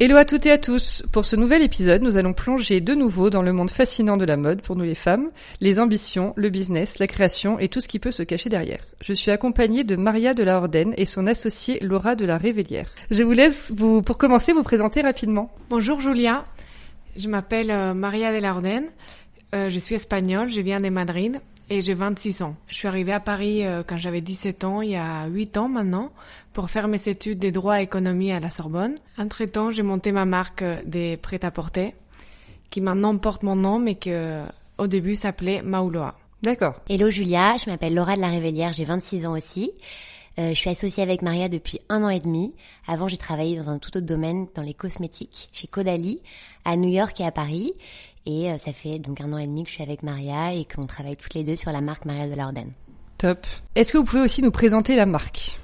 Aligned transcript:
Hello 0.00 0.14
à 0.14 0.24
toutes 0.24 0.46
et 0.46 0.52
à 0.52 0.58
tous. 0.58 1.02
Pour 1.10 1.24
ce 1.24 1.34
nouvel 1.34 1.60
épisode, 1.60 2.04
nous 2.04 2.16
allons 2.16 2.32
plonger 2.32 2.80
de 2.80 2.94
nouveau 2.94 3.30
dans 3.30 3.42
le 3.42 3.52
monde 3.52 3.68
fascinant 3.68 4.16
de 4.16 4.24
la 4.24 4.36
mode 4.36 4.62
pour 4.62 4.76
nous 4.76 4.84
les 4.84 4.94
femmes, 4.94 5.30
les 5.60 5.80
ambitions, 5.80 6.34
le 6.36 6.50
business, 6.50 7.00
la 7.00 7.08
création 7.08 7.58
et 7.58 7.66
tout 7.66 7.80
ce 7.80 7.88
qui 7.88 7.98
peut 7.98 8.12
se 8.12 8.22
cacher 8.22 8.48
derrière. 8.48 8.84
Je 9.00 9.12
suis 9.12 9.32
accompagnée 9.32 9.82
de 9.82 9.96
Maria 9.96 10.34
de 10.34 10.44
la 10.44 10.58
Horden 10.58 10.94
et 10.96 11.04
son 11.04 11.26
associée 11.26 11.80
Laura 11.80 12.14
de 12.14 12.24
la 12.26 12.38
Révélière. 12.38 12.94
Je 13.10 13.24
vous 13.24 13.32
laisse 13.32 13.72
vous, 13.76 14.00
pour 14.00 14.18
commencer, 14.18 14.52
vous 14.52 14.62
présenter 14.62 15.00
rapidement. 15.00 15.50
Bonjour 15.68 16.00
Julia. 16.00 16.44
Je 17.16 17.26
m'appelle 17.26 17.72
euh, 17.72 17.92
Maria 17.92 18.32
de 18.32 18.40
la 18.40 18.52
Horden. 18.52 18.84
Euh, 19.52 19.68
je 19.68 19.80
suis 19.80 19.96
espagnole, 19.96 20.48
je 20.48 20.60
viens 20.60 20.78
de 20.78 20.90
Madrid 20.90 21.40
et 21.70 21.80
j'ai 21.80 21.94
26 21.94 22.42
ans. 22.42 22.56
Je 22.68 22.74
suis 22.74 22.88
arrivée 22.88 23.12
à 23.12 23.20
Paris 23.20 23.64
euh, 23.64 23.82
quand 23.86 23.98
j'avais 23.98 24.20
17 24.20 24.64
ans, 24.64 24.82
il 24.82 24.90
y 24.90 24.96
a 24.96 25.26
8 25.26 25.56
ans 25.56 25.68
maintenant, 25.68 26.12
pour 26.52 26.70
faire 26.70 26.88
mes 26.88 27.08
études 27.08 27.38
de 27.38 27.50
droit 27.50 27.80
et 27.80 27.84
économie 27.84 28.32
à 28.32 28.40
la 28.40 28.50
Sorbonne. 28.50 28.94
Entre-temps, 29.18 29.70
j'ai 29.70 29.82
monté 29.82 30.12
ma 30.12 30.24
marque 30.24 30.62
euh, 30.62 30.80
des 30.84 31.16
prêt-à-porter, 31.16 31.94
qui 32.70 32.80
maintenant 32.80 33.16
porte 33.16 33.42
mon 33.42 33.56
nom, 33.56 33.78
mais 33.78 33.94
que 33.94 34.42
au 34.78 34.86
début 34.86 35.16
s'appelait 35.16 35.62
Mauloa. 35.62 36.14
D'accord. 36.42 36.80
Hello 36.88 37.10
Julia, 37.10 37.56
je 37.56 37.68
m'appelle 37.68 37.94
Laura 37.94 38.14
de 38.14 38.20
la 38.20 38.28
Révélière, 38.28 38.72
j'ai 38.72 38.84
26 38.84 39.26
ans 39.26 39.36
aussi. 39.36 39.72
Euh, 40.38 40.50
je 40.50 40.54
suis 40.54 40.70
associée 40.70 41.02
avec 41.02 41.22
Maria 41.22 41.48
depuis 41.48 41.80
un 41.88 42.04
an 42.04 42.10
et 42.10 42.20
demi. 42.20 42.54
Avant, 42.86 43.08
j'ai 43.08 43.16
travaillé 43.16 43.58
dans 43.58 43.70
un 43.70 43.78
tout 43.78 43.96
autre 43.96 44.06
domaine, 44.06 44.46
dans 44.54 44.62
les 44.62 44.74
cosmétiques, 44.74 45.48
chez 45.52 45.66
Caudalie, 45.66 46.20
à 46.64 46.76
New 46.76 46.90
York 46.90 47.20
et 47.20 47.24
à 47.24 47.32
Paris. 47.32 47.72
Et 48.24 48.50
euh, 48.50 48.56
ça 48.56 48.72
fait 48.72 48.98
donc 48.98 49.20
un 49.20 49.32
an 49.32 49.38
et 49.38 49.46
demi 49.46 49.64
que 49.64 49.70
je 49.70 49.74
suis 49.74 49.82
avec 49.82 50.02
Maria 50.02 50.54
et 50.54 50.64
qu'on 50.64 50.86
travaille 50.86 51.16
toutes 51.16 51.34
les 51.34 51.42
deux 51.42 51.56
sur 51.56 51.72
la 51.72 51.80
marque 51.80 52.04
Maria 52.04 52.28
de 52.28 52.34
la 52.34 52.46
Orden. 52.46 52.70
Top. 53.18 53.46
Est-ce 53.74 53.92
que 53.92 53.98
vous 53.98 54.04
pouvez 54.04 54.22
aussi 54.22 54.42
nous 54.42 54.52
présenter 54.52 54.94
la 54.94 55.06
marque? 55.06 55.58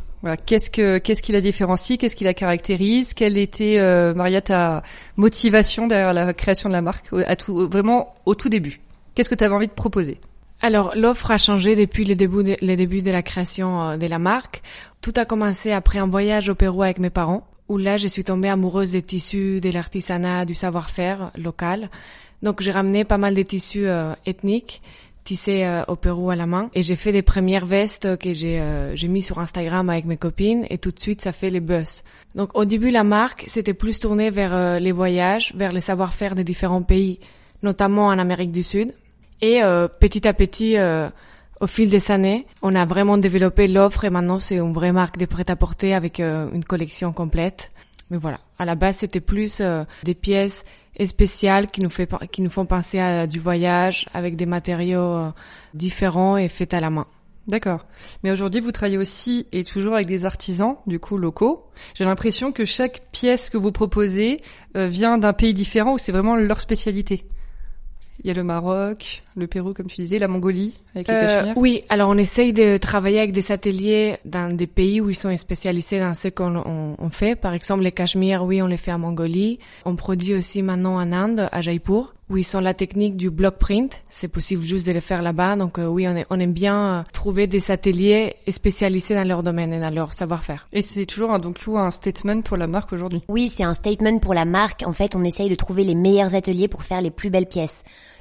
Qu'est-ce 0.47 0.71
que 0.71 0.97
qu'est-ce 0.97 1.23
qui 1.23 1.33
la 1.33 1.43
différencie, 1.43 1.99
qu'est-ce 1.99 2.17
qui 2.17 2.25
la 2.25 2.33
caractérise, 2.33 3.13
quelle 3.13 3.37
était 3.37 3.77
euh, 3.79 4.15
Maria 4.15 4.41
ta 4.41 4.83
motivation 5.17 5.87
derrière 5.87 6.15
la 6.15 6.33
création 6.33 6.71
de 6.71 6.73
la 6.73 6.81
marque, 6.81 7.13
vraiment 7.13 8.15
au 8.25 8.35
tout 8.35 8.49
début? 8.49 8.81
Qu'est-ce 9.15 9.29
que 9.29 9.35
tu 9.35 9.45
avais 9.45 9.55
envie 9.55 9.67
de 9.67 9.73
proposer? 9.73 10.19
Alors, 10.65 10.95
l'offre 10.97 11.31
a 11.31 11.37
changé 11.37 11.77
depuis 11.77 12.05
les 12.05 12.15
débuts, 12.15 12.43
de, 12.43 13.11
la 13.11 13.23
création 13.23 13.83
euh, 13.83 13.97
de 13.99 14.07
la 14.07 14.19
marque. 14.19 14.63
Tout 15.03 15.13
a 15.17 15.27
commencé 15.27 15.73
après 15.73 15.99
un 15.99 16.07
voyage 16.07 16.49
au 16.49 16.55
Pérou 16.55 16.83
avec 16.83 16.99
mes 16.99 17.11
parents, 17.11 17.47
où 17.69 17.77
là, 17.77 17.99
je 17.99 18.09
suis 18.09 18.25
tombée 18.25 18.49
amoureuse 18.49 18.93
des 18.93 19.03
tissus, 19.03 19.61
de 19.61 19.69
l'artisanat, 19.69 20.47
du 20.47 20.55
savoir-faire 20.55 21.33
local. 21.37 21.91
Donc, 22.43 22.63
j'ai 22.63 22.71
ramené 22.71 23.05
pas 23.05 23.19
mal 23.19 23.35
de 23.35 23.43
tissus 23.43 23.87
euh, 23.87 24.15
ethniques 24.25 24.81
tissés 25.23 25.65
euh, 25.65 25.85
au 25.87 25.97
Pérou 25.97 26.31
à 26.31 26.37
la 26.37 26.47
main 26.47 26.71
et 26.73 26.83
j'ai 26.83 26.97
fait 26.97 27.13
des 27.13 27.23
premières 27.23 27.67
vestes 27.67 28.17
que 28.19 28.35
j'ai 28.35 28.63
j'ai 28.95 29.09
mis 29.09 29.23
sur 29.23 29.39
Instagram 29.39 29.89
avec 29.89 30.05
mes 30.05 30.19
copines 30.19 30.67
et 30.69 30.77
tout 30.77 30.91
de 30.91 31.01
suite 31.01 31.23
ça 31.23 31.33
fait 31.33 31.49
les 31.49 31.61
buzz. 31.61 32.03
Donc 32.35 32.51
au 32.55 32.67
début 32.67 32.91
la 32.91 33.05
marque 33.05 33.45
c'était 33.47 33.73
plus 33.73 33.99
tourné 33.99 34.29
vers 34.29 34.79
les 34.79 34.93
voyages, 34.93 35.55
vers 35.57 35.73
les 35.73 35.81
savoir-faire 35.81 36.35
des 36.35 36.45
différents 36.45 36.83
pays, 36.83 37.21
notamment 37.63 38.09
en 38.09 38.19
Amérique 38.19 38.53
du 38.53 38.63
Sud. 38.63 38.93
Et 39.45 39.63
euh, 39.63 39.89
petit 39.89 40.27
à 40.27 40.33
petit, 40.33 40.79
euh, 40.79 41.11
au 41.61 41.67
fil 41.67 41.91
des 41.91 42.11
années, 42.11 42.47
on 42.63 42.75
a 42.75 42.87
vraiment 42.87 43.19
développé 43.19 43.69
l'offre 43.69 44.07
et 44.07 44.09
maintenant 44.09 44.41
c'est 44.41 44.57
une 44.57 44.73
vraie 44.73 44.91
marque 44.91 45.19
de 45.19 45.27
prêt-à-porter 45.27 45.93
avec 45.93 46.19
euh, 46.19 46.49
une 46.55 46.65
collection 46.65 47.13
complète. 47.13 47.71
Mais 48.09 48.17
voilà, 48.17 48.39
à 48.59 48.65
la 48.65 48.75
base 48.75 48.97
c'était 49.01 49.21
plus 49.21 49.61
des 50.03 50.15
pièces 50.15 50.65
spéciales 51.05 51.67
qui 51.67 51.83
nous, 51.83 51.91
font 52.49 52.65
penser 52.65 52.99
à 52.99 53.27
du 53.27 53.39
voyage 53.39 54.07
avec 54.15 54.37
des 54.37 54.47
matériaux 54.47 55.31
différents 55.75 56.39
et 56.39 56.49
faits 56.49 56.73
à 56.73 56.81
la 56.81 56.89
main. 56.89 57.07
D'accord. 57.47 57.85
Mais 58.23 58.31
aujourd'hui, 58.31 58.63
vous 58.63 58.73
travaillez 58.73 58.97
aussi 58.97 59.47
et 59.53 59.63
toujours 59.65 59.95
avec 59.95 60.07
des 60.07 60.25
artisans, 60.25 60.77
du 60.87 60.99
coup, 61.01 61.19
locaux. 61.19 61.67
J'ai 61.95 62.05
l'impression 62.05 62.51
que 62.53 62.65
chaque 62.65 63.11
pièce 63.13 63.51
que 63.51 63.59
vous 63.59 63.73
proposez 63.73 64.41
vient 64.75 65.19
d'un 65.19 65.35
pays 65.35 65.53
différent 65.53 65.95
ou 65.95 65.99
c'est 65.99 66.13
vraiment 66.13 66.37
leur 66.37 66.61
spécialité? 66.61 67.27
Il 68.21 68.29
y 68.29 68.31
a 68.31 68.35
le 68.35 68.45
Maroc, 68.45 69.24
le 69.37 69.47
Pérou, 69.47 69.75
comme 69.75 69.87
tu 69.87 70.01
disais, 70.01 70.19
la 70.19 70.29
Mongolie 70.29 70.75
avec 70.95 71.09
les 71.09 71.15
euh, 71.15 71.53
Oui, 71.57 71.83
alors 71.89 72.09
on 72.11 72.17
essaye 72.17 72.53
de 72.53 72.77
travailler 72.77 73.19
avec 73.19 73.33
des 73.33 73.51
ateliers 73.51 74.17
dans 74.25 74.55
des 74.55 74.67
pays 74.67 75.01
où 75.01 75.11
ils 75.11 75.17
sont 75.17 75.37
spécialisés 75.37 75.99
dans 75.99 76.15
ce 76.15 76.29
qu'on 76.29 76.55
on, 76.99 77.11
fait. 77.11 77.35
Par 77.35 77.53
exemple, 77.53 77.83
les 77.83 77.93
cachemires, 77.93 78.45
oui, 78.45 78.63
on 78.63 78.67
les 78.67 78.77
fait 78.77 78.93
en 78.93 78.99
Mongolie. 78.99 79.59
On 79.85 79.97
produit 79.97 80.35
aussi 80.35 80.63
maintenant 80.63 80.97
en 80.97 81.13
Inde, 81.13 81.49
à 81.51 81.63
Jaipur, 81.63 82.15
où 82.31 82.37
ils 82.37 82.45
sont 82.45 82.61
la 82.61 82.75
technique 82.75 83.17
du 83.17 83.31
block 83.31 83.59
print. 83.59 84.01
C'est 84.09 84.29
possible 84.29 84.63
juste 84.63 84.87
de 84.87 84.93
le 84.93 85.01
faire 85.01 85.21
là-bas. 85.21 85.57
Donc 85.57 85.79
euh, 85.79 85.87
oui, 85.87 86.07
on, 86.07 86.23
on, 86.31 86.41
aime 86.41 86.53
bien 86.53 86.85
euh, 86.87 87.03
trouver 87.13 87.47
des 87.47 87.71
ateliers 87.71 88.37
spécialisés 88.49 89.15
dans 89.15 89.27
leur 89.27 89.43
domaine 89.43 89.73
et 89.73 89.81
dans 89.81 89.93
leur 89.93 90.15
savoir-faire. 90.15 90.69
Et 90.73 90.83
c'est 90.83 91.07
toujours 91.07 91.33
un, 91.33 91.39
donc 91.41 91.59
un 91.67 91.91
statement 91.91 92.41
pour 92.41 92.57
la 92.57 92.67
marque 92.69 92.93
aujourd'hui. 92.93 93.23
Oui, 93.29 93.53
c'est 93.55 93.65
un 93.65 93.75
statement 93.75 94.19
pour 94.19 94.35
la 94.35 94.45
marque. 94.45 94.85
En 94.87 94.93
fait, 94.93 95.17
on 95.17 95.25
essaye 95.25 95.51
de 95.51 95.55
trouver 95.57 95.83
les 95.83 95.95
meilleurs 95.95 96.35
ateliers 96.35 96.69
pour 96.69 96.85
faire 96.85 97.01
les 97.01 97.11
plus 97.11 97.31
belles 97.31 97.49
pièces. 97.49 97.75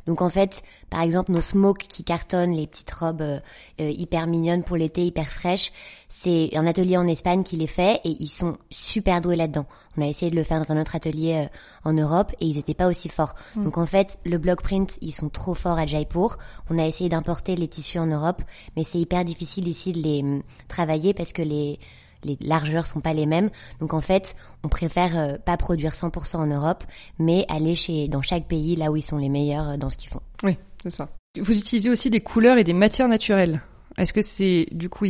Donc 0.08 0.22
en 0.22 0.30
fait, 0.30 0.64
par 0.90 1.02
exemple, 1.02 1.32
nos 1.32 1.42
smokes 1.42 1.88
qui 1.88 2.04
cartonnent, 2.04 2.52
les 2.52 2.68
petites 2.68 2.92
robes 2.92 3.22
euh, 3.22 3.40
euh, 3.80 3.90
hyper 3.90 4.28
mignonnes 4.28 4.64
pour 4.64 4.78
l'été, 4.78 5.06
hyper 5.06 5.28
fraîches, 5.28 5.72
c'est 6.10 6.56
un 6.56 6.68
atelier 6.68 6.98
en 6.98 7.08
Espagne 7.08 7.44
qui 7.44 7.58
les 7.58 7.68
fait 7.68 8.00
et 8.04 8.16
ils 8.20 8.30
sont 8.30 8.58
super 8.70 9.22
doués 9.22 9.36
là-dedans. 9.36 9.66
On 9.98 10.02
a 10.02 10.08
essayé 10.08 10.32
de 10.32 10.36
le 10.36 10.44
faire 10.44 10.64
dans 10.64 10.72
un 10.72 10.82
autre 10.82 10.96
atelier 10.96 11.46
euh, 11.46 11.90
en 11.90 11.94
Europe 11.94 12.32
et 12.40 12.46
ils 12.46 12.56
n'étaient 12.56 12.74
pas 12.74 12.88
aussi 12.88 13.10
forts. 13.10 13.34
Mm. 13.56 13.64
Donc 13.64 13.78
en 13.78 13.86
fait, 13.86 14.20
le 14.26 14.38
block 14.38 14.62
print, 14.62 14.98
ils 15.02 15.12
sont 15.12 15.30
trop 15.30 15.54
forts 15.54 15.78
à 15.78 15.86
Jaipur. 15.86 16.38
On 16.70 16.78
a 16.78 16.86
essayé 16.86 17.10
d'importer 17.10 17.56
les 17.56 17.68
tissus 17.68 18.00
en 18.00 18.08
Europe, 18.08 18.42
mais 18.76 18.84
c'est 18.84 19.00
hyper 19.00 19.24
difficile 19.24 19.68
ici 19.68 19.92
de 19.92 20.02
les 20.02 20.22
hum, 20.22 20.44
travailler 20.68 21.14
parce 21.14 21.34
que 21.34 21.42
les 21.42 21.80
les 22.26 22.38
largeurs 22.42 22.88
sont 22.88 23.02
pas 23.02 23.14
les 23.14 23.26
mêmes. 23.26 23.50
Donc 23.80 23.94
en 23.94 24.02
fait, 24.02 24.36
on 24.64 24.70
préfère 24.70 25.18
euh, 25.18 25.38
pas 25.38 25.58
produire 25.58 25.92
100% 25.94 26.38
en 26.38 26.48
Europe, 26.48 26.84
mais 27.20 27.46
aller 27.50 27.76
chez 27.76 28.08
dans 28.08 28.22
chaque 28.22 28.48
pays 28.48 28.76
là 28.76 28.92
où 28.92 28.96
ils 28.96 29.04
sont 29.04 29.18
les 29.18 29.30
meilleurs 29.30 29.70
euh, 29.70 29.78
dans 29.78 29.90
ce 29.90 29.98
qu'ils 29.98 30.10
font. 30.10 30.22
Oui, 30.44 30.58
c'est 30.84 30.92
ça. 30.92 31.10
Vous 31.40 31.54
utilisez 31.54 31.90
aussi 31.90 32.10
des 32.10 32.22
couleurs 32.22 32.58
et 32.58 32.64
des 32.64 32.74
matières 32.74 33.08
naturelles. 33.08 33.62
Est-ce 33.98 34.14
que 34.14 34.24
c'est 34.24 34.68
du 34.72 34.90
coup 34.90 35.06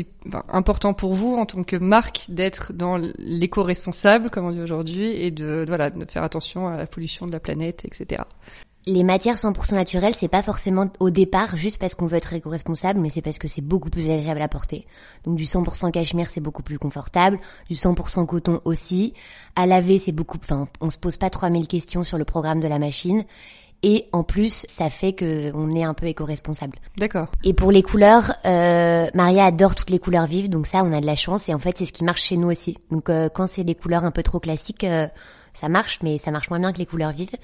important 0.49 0.93
pour 0.93 1.13
vous 1.13 1.35
en 1.35 1.45
tant 1.45 1.63
que 1.63 1.77
marque 1.77 2.25
d'être 2.27 2.73
dans 2.73 2.97
l'éco-responsable, 3.17 4.29
comme 4.29 4.45
on 4.45 4.51
dit 4.51 4.61
aujourd'hui, 4.61 5.05
et 5.05 5.31
de 5.31 5.63
voilà 5.65 5.89
de 5.89 6.03
faire 6.05 6.23
attention 6.23 6.67
à 6.67 6.75
la 6.75 6.85
pollution 6.85 7.25
de 7.25 7.31
la 7.31 7.39
planète, 7.39 7.85
etc 7.85 8.23
les 8.85 9.03
matières 9.03 9.35
100% 9.35 9.75
naturelles, 9.75 10.13
c'est 10.17 10.27
pas 10.27 10.41
forcément 10.41 10.89
au 10.99 11.09
départ 11.09 11.55
juste 11.55 11.79
parce 11.79 11.95
qu'on 11.95 12.05
veut 12.05 12.17
être 12.17 12.33
éco-responsable, 12.33 12.99
mais 12.99 13.09
c'est 13.09 13.21
parce 13.21 13.39
que 13.39 13.47
c'est 13.47 13.61
beaucoup 13.61 13.89
plus 13.89 14.09
agréable 14.09 14.41
à 14.41 14.47
porter. 14.47 14.85
Donc 15.25 15.35
du 15.35 15.45
100% 15.45 15.91
cachemire, 15.91 16.29
c'est 16.29 16.41
beaucoup 16.41 16.63
plus 16.63 16.79
confortable, 16.79 17.39
du 17.69 17.75
100% 17.75 18.25
coton 18.25 18.61
aussi. 18.65 19.13
À 19.55 19.65
laver, 19.65 19.99
c'est 19.99 20.11
beaucoup, 20.11 20.37
enfin, 20.43 20.67
on 20.81 20.89
se 20.89 20.97
pose 20.97 21.17
pas 21.17 21.29
3000 21.29 21.67
questions 21.67 22.03
sur 22.03 22.17
le 22.17 22.25
programme 22.25 22.59
de 22.59 22.67
la 22.67 22.79
machine. 22.79 23.23
Et 23.85 24.07
en 24.13 24.23
plus, 24.23 24.65
ça 24.69 24.89
fait 24.89 25.11
que 25.11 25.51
on 25.53 25.69
est 25.71 25.83
un 25.83 25.93
peu 25.93 26.05
éco-responsable. 26.05 26.79
D'accord. 26.97 27.27
Et 27.43 27.53
pour 27.53 27.69
les 27.69 27.83
couleurs, 27.83 28.33
euh, 28.45 29.07
Maria 29.13 29.43
adore 29.43 29.75
toutes 29.75 29.89
les 29.89 29.99
couleurs 29.99 30.25
vives, 30.25 30.49
donc 30.49 30.67
ça, 30.67 30.83
on 30.85 30.93
a 30.93 31.01
de 31.01 31.05
la 31.05 31.17
chance. 31.17 31.49
Et 31.49 31.53
en 31.53 31.59
fait, 31.59 31.77
c'est 31.77 31.85
ce 31.85 31.91
qui 31.91 32.05
marche 32.05 32.23
chez 32.23 32.37
nous 32.37 32.49
aussi. 32.49 32.77
Donc 32.91 33.09
euh, 33.09 33.27
quand 33.27 33.47
c'est 33.47 33.65
des 33.65 33.75
couleurs 33.75 34.05
un 34.05 34.11
peu 34.11 34.23
trop 34.23 34.39
classiques, 34.39 34.85
euh, 34.85 35.07
ça 35.53 35.67
marche, 35.67 35.99
mais 36.01 36.17
ça 36.17 36.31
marche 36.31 36.49
moins 36.49 36.59
bien 36.59 36.71
que 36.71 36.79
les 36.79 36.85
couleurs 36.85 37.11
vives. 37.11 37.35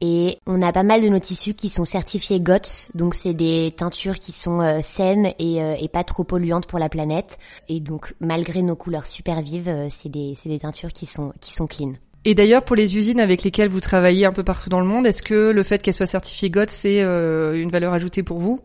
Et 0.00 0.38
on 0.46 0.60
a 0.60 0.72
pas 0.72 0.82
mal 0.82 1.02
de 1.02 1.08
nos 1.08 1.18
tissus 1.18 1.54
qui 1.54 1.68
sont 1.68 1.84
certifiés 1.84 2.40
GOTS, 2.40 2.90
donc 2.94 3.14
c'est 3.14 3.32
des 3.32 3.72
teintures 3.76 4.18
qui 4.18 4.32
sont 4.32 4.60
euh, 4.60 4.80
saines 4.82 5.32
et, 5.38 5.62
euh, 5.62 5.76
et, 5.78 5.88
pas 5.88 6.04
trop 6.04 6.24
polluantes 6.24 6.66
pour 6.66 6.78
la 6.78 6.88
planète. 6.88 7.38
Et 7.68 7.80
donc 7.80 8.14
malgré 8.20 8.62
nos 8.62 8.76
couleurs 8.76 9.06
super 9.06 9.40
vives, 9.40 9.68
euh, 9.68 9.86
c'est 9.90 10.08
des, 10.08 10.36
des 10.44 10.58
teintures 10.58 10.92
qui 10.92 11.06
sont, 11.06 11.32
qui 11.40 11.54
sont 11.54 11.66
clean. 11.66 11.92
Et 12.24 12.34
d'ailleurs, 12.34 12.64
pour 12.64 12.76
les 12.76 12.96
usines 12.96 13.20
avec 13.20 13.44
lesquelles 13.44 13.68
vous 13.68 13.80
travaillez 13.80 14.24
un 14.24 14.32
peu 14.32 14.42
partout 14.42 14.68
dans 14.68 14.80
le 14.80 14.86
monde, 14.86 15.06
est-ce 15.06 15.22
que 15.22 15.50
le 15.50 15.62
fait 15.62 15.80
qu'elles 15.82 15.94
soient 15.94 16.06
certifiées 16.06 16.50
GOTS, 16.50 16.70
c'est 16.70 17.00
une 17.00 17.70
valeur 17.70 17.92
ajoutée 17.92 18.22
pour 18.22 18.38
vous? 18.38 18.60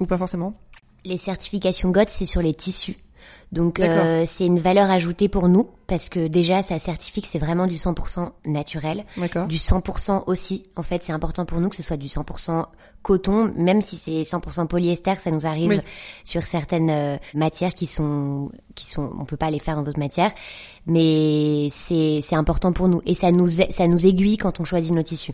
Ou 0.00 0.06
pas 0.06 0.18
forcément? 0.18 0.54
Les 1.04 1.16
certifications 1.16 1.90
GOTS, 1.90 2.08
c'est 2.08 2.26
sur 2.26 2.42
les 2.42 2.52
tissus. 2.52 2.96
Donc 3.52 3.80
euh, 3.80 4.24
c'est 4.26 4.46
une 4.46 4.58
valeur 4.58 4.90
ajoutée 4.90 5.28
pour 5.28 5.48
nous 5.48 5.68
parce 5.86 6.08
que 6.08 6.26
déjà 6.26 6.62
ça 6.62 6.78
certifie 6.78 7.22
que 7.22 7.28
c'est 7.28 7.38
vraiment 7.38 7.66
du 7.66 7.76
100% 7.76 8.30
naturel, 8.44 9.04
du 9.16 9.56
100% 9.56 10.24
aussi. 10.26 10.64
En 10.74 10.82
fait, 10.82 11.02
c'est 11.02 11.12
important 11.12 11.44
pour 11.44 11.60
nous 11.60 11.68
que 11.68 11.76
ce 11.76 11.82
soit 11.82 11.96
du 11.96 12.08
100% 12.08 12.66
coton, 13.02 13.52
même 13.56 13.80
si 13.80 13.96
c'est 13.96 14.22
100% 14.22 14.66
polyester, 14.66 15.14
ça 15.14 15.30
nous 15.30 15.46
arrive 15.46 15.80
sur 16.24 16.42
certaines 16.42 16.90
euh, 16.90 17.16
matières 17.34 17.72
qui 17.72 17.86
sont 17.86 18.50
qui 18.74 18.90
sont 18.90 19.10
on 19.18 19.24
peut 19.24 19.36
pas 19.36 19.50
les 19.50 19.60
faire 19.60 19.76
dans 19.76 19.82
d'autres 19.82 20.00
matières, 20.00 20.32
mais 20.86 21.68
c'est 21.70 22.20
c'est 22.22 22.36
important 22.36 22.72
pour 22.72 22.88
nous 22.88 23.00
et 23.06 23.14
ça 23.14 23.30
nous 23.30 23.48
ça 23.48 23.86
nous 23.86 24.06
aiguille 24.06 24.38
quand 24.38 24.60
on 24.60 24.64
choisit 24.64 24.92
nos 24.92 25.02
tissus. 25.02 25.32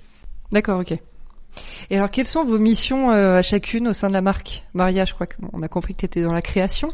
D'accord, 0.53 0.81
OK. 0.81 0.99
Et 1.91 1.97
alors, 1.97 2.11
quelles 2.11 2.27
sont 2.27 2.45
vos 2.45 2.59
missions 2.59 3.11
euh, 3.11 3.39
à 3.39 3.43
chacune 3.43 3.89
au 3.89 3.93
sein 3.93 4.09
de 4.09 4.15
la 4.15 4.21
marque? 4.21 4.65
Maria, 4.75 5.05
je 5.05 5.15
crois 5.15 5.27
qu'on 5.27 5.63
a 5.63 5.69
compris 5.69 5.95
que 5.95 6.01
tu 6.01 6.07
étais 6.07 6.23
dans 6.23 6.33
la 6.33 6.43
création. 6.43 6.93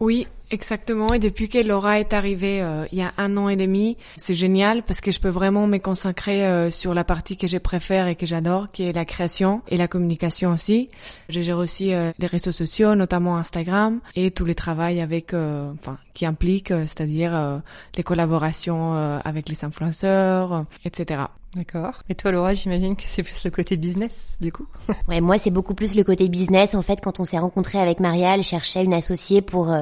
Oui, 0.00 0.26
Exactement. 0.50 1.08
Et 1.12 1.18
depuis 1.18 1.48
que 1.48 1.58
Laura 1.58 2.00
est 2.00 2.14
arrivée 2.14 2.62
euh, 2.62 2.86
il 2.90 2.98
y 2.98 3.02
a 3.02 3.12
un 3.18 3.36
an 3.36 3.48
et 3.48 3.56
demi, 3.56 3.96
c'est 4.16 4.34
génial 4.34 4.82
parce 4.82 5.00
que 5.00 5.12
je 5.12 5.20
peux 5.20 5.28
vraiment 5.28 5.66
me 5.66 5.78
consacrer 5.78 6.46
euh, 6.46 6.70
sur 6.70 6.94
la 6.94 7.04
partie 7.04 7.36
que 7.36 7.46
je 7.46 7.58
préfère 7.58 8.06
et 8.06 8.16
que 8.16 8.24
j'adore, 8.24 8.70
qui 8.72 8.84
est 8.84 8.92
la 8.92 9.04
création 9.04 9.62
et 9.68 9.76
la 9.76 9.88
communication 9.88 10.52
aussi. 10.52 10.88
Je 11.28 11.42
gère 11.42 11.58
aussi 11.58 11.92
euh, 11.92 12.12
les 12.18 12.26
réseaux 12.26 12.52
sociaux, 12.52 12.94
notamment 12.94 13.36
Instagram, 13.36 14.00
et 14.14 14.30
tous 14.30 14.46
les 14.46 14.54
travails 14.54 15.00
avec, 15.00 15.34
enfin, 15.34 15.98
qui 16.14 16.24
impliquent, 16.24 16.68
c'est-à-dire 16.68 17.60
les 17.94 18.02
collaborations 18.02 19.20
avec 19.24 19.48
les 19.48 19.64
influenceurs, 19.64 20.64
etc. 20.84 21.24
D'accord. 21.54 22.02
Et 22.08 22.14
toi, 22.14 22.30
Laura, 22.30 22.54
j'imagine 22.54 22.94
que 22.94 23.04
c'est 23.06 23.22
plus 23.22 23.44
le 23.44 23.50
côté 23.50 23.76
business, 23.76 24.36
du 24.40 24.52
coup. 24.52 24.66
ouais, 25.08 25.20
moi, 25.20 25.38
c'est 25.38 25.50
beaucoup 25.50 25.74
plus 25.74 25.94
le 25.94 26.04
côté 26.04 26.28
business. 26.28 26.74
En 26.74 26.82
fait, 26.82 27.00
quand 27.02 27.20
on 27.20 27.24
s'est 27.24 27.38
rencontré 27.38 27.78
avec 27.78 28.00
Maria, 28.00 28.34
elle 28.34 28.44
cherchait 28.44 28.84
une 28.84 28.94
associée 28.94 29.40
pour 29.40 29.74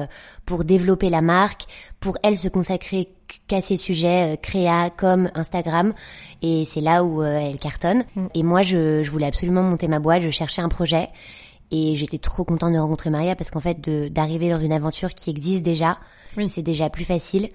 pour 0.45 0.63
développer 0.63 1.09
la 1.09 1.21
marque, 1.21 1.65
pour 1.99 2.17
elle 2.23 2.37
se 2.37 2.47
consacrer 2.47 3.09
qu'à 3.47 3.61
ces 3.61 3.77
sujets 3.77 4.33
euh, 4.33 4.35
créa 4.37 4.89
comme 4.89 5.29
Instagram 5.35 5.93
et 6.41 6.65
c'est 6.65 6.81
là 6.81 7.03
où 7.03 7.21
euh, 7.21 7.37
elle 7.37 7.57
cartonne. 7.57 8.05
Mm. 8.15 8.27
Et 8.33 8.43
moi 8.43 8.61
je, 8.61 9.03
je, 9.03 9.11
voulais 9.11 9.27
absolument 9.27 9.63
monter 9.63 9.87
ma 9.87 9.99
boîte, 9.99 10.21
je 10.21 10.29
cherchais 10.29 10.61
un 10.61 10.69
projet 10.69 11.09
et 11.71 11.95
j'étais 11.95 12.17
trop 12.17 12.43
contente 12.43 12.73
de 12.73 12.79
rencontrer 12.79 13.09
Maria 13.09 13.35
parce 13.35 13.51
qu'en 13.51 13.59
fait 13.59 13.81
d'arriver 14.11 14.49
dans 14.49 14.59
une 14.59 14.71
aventure 14.71 15.13
qui 15.13 15.29
existe 15.29 15.63
déjà, 15.63 15.97
oui. 16.37 16.49
c'est 16.49 16.61
déjà 16.61 16.89
plus 16.89 17.05
facile. 17.05 17.49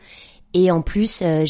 Et 0.54 0.70
en 0.70 0.82
plus, 0.82 1.20
euh, 1.22 1.44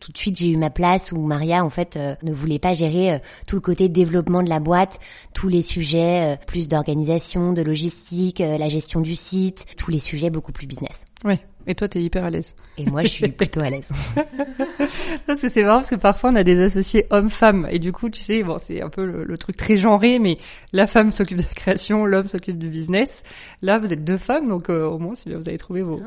tout 0.00 0.12
de 0.12 0.18
suite, 0.18 0.38
j'ai 0.38 0.48
eu 0.48 0.56
ma 0.56 0.70
place 0.70 1.12
où 1.12 1.18
Maria, 1.18 1.64
en 1.64 1.70
fait, 1.70 1.98
ne 2.22 2.32
voulait 2.32 2.58
pas 2.58 2.74
gérer 2.74 3.20
tout 3.46 3.56
le 3.56 3.60
côté 3.60 3.88
développement 3.88 4.42
de 4.42 4.48
la 4.48 4.60
boîte, 4.60 4.98
tous 5.34 5.48
les 5.48 5.62
sujets, 5.62 6.38
plus 6.46 6.68
d'organisation, 6.68 7.52
de 7.52 7.62
logistique, 7.62 8.40
la 8.40 8.68
gestion 8.68 9.00
du 9.00 9.14
site, 9.14 9.66
tous 9.76 9.90
les 9.90 10.00
sujets 10.00 10.30
beaucoup 10.30 10.52
plus 10.52 10.66
business. 10.66 11.04
Oui. 11.24 11.38
Et 11.66 11.74
toi, 11.74 11.88
t'es 11.88 12.02
hyper 12.02 12.24
à 12.24 12.30
l'aise. 12.30 12.54
Et 12.78 12.84
moi, 12.84 13.02
je 13.02 13.08
suis 13.08 13.28
plutôt 13.32 13.60
à 13.60 13.70
l'aise. 13.70 13.86
parce 15.26 15.40
que 15.40 15.48
c'est 15.48 15.62
marrant 15.62 15.78
parce 15.78 15.90
que 15.90 15.94
parfois 15.96 16.30
on 16.30 16.36
a 16.36 16.44
des 16.44 16.60
associés 16.60 17.06
hommes-femmes 17.10 17.66
et 17.70 17.78
du 17.78 17.92
coup, 17.92 18.10
tu 18.10 18.20
sais, 18.20 18.42
bon, 18.42 18.58
c'est 18.58 18.82
un 18.82 18.88
peu 18.88 19.04
le, 19.04 19.38
truc 19.38 19.56
très 19.56 19.76
genré, 19.76 20.18
mais 20.18 20.38
la 20.72 20.86
femme 20.86 21.10
s'occupe 21.10 21.38
de 21.38 21.42
la 21.42 21.48
création, 21.48 22.04
l'homme 22.06 22.26
s'occupe 22.26 22.58
du 22.58 22.68
business. 22.68 23.22
Là, 23.62 23.78
vous 23.78 23.92
êtes 23.92 24.04
deux 24.04 24.16
femmes, 24.16 24.48
donc 24.48 24.70
euh, 24.70 24.84
au 24.86 24.98
moins, 24.98 25.14
c'est 25.14 25.28
bien, 25.28 25.38
vous 25.38 25.48
avez 25.48 25.58
trouvé 25.58 25.82
vos 25.82 26.00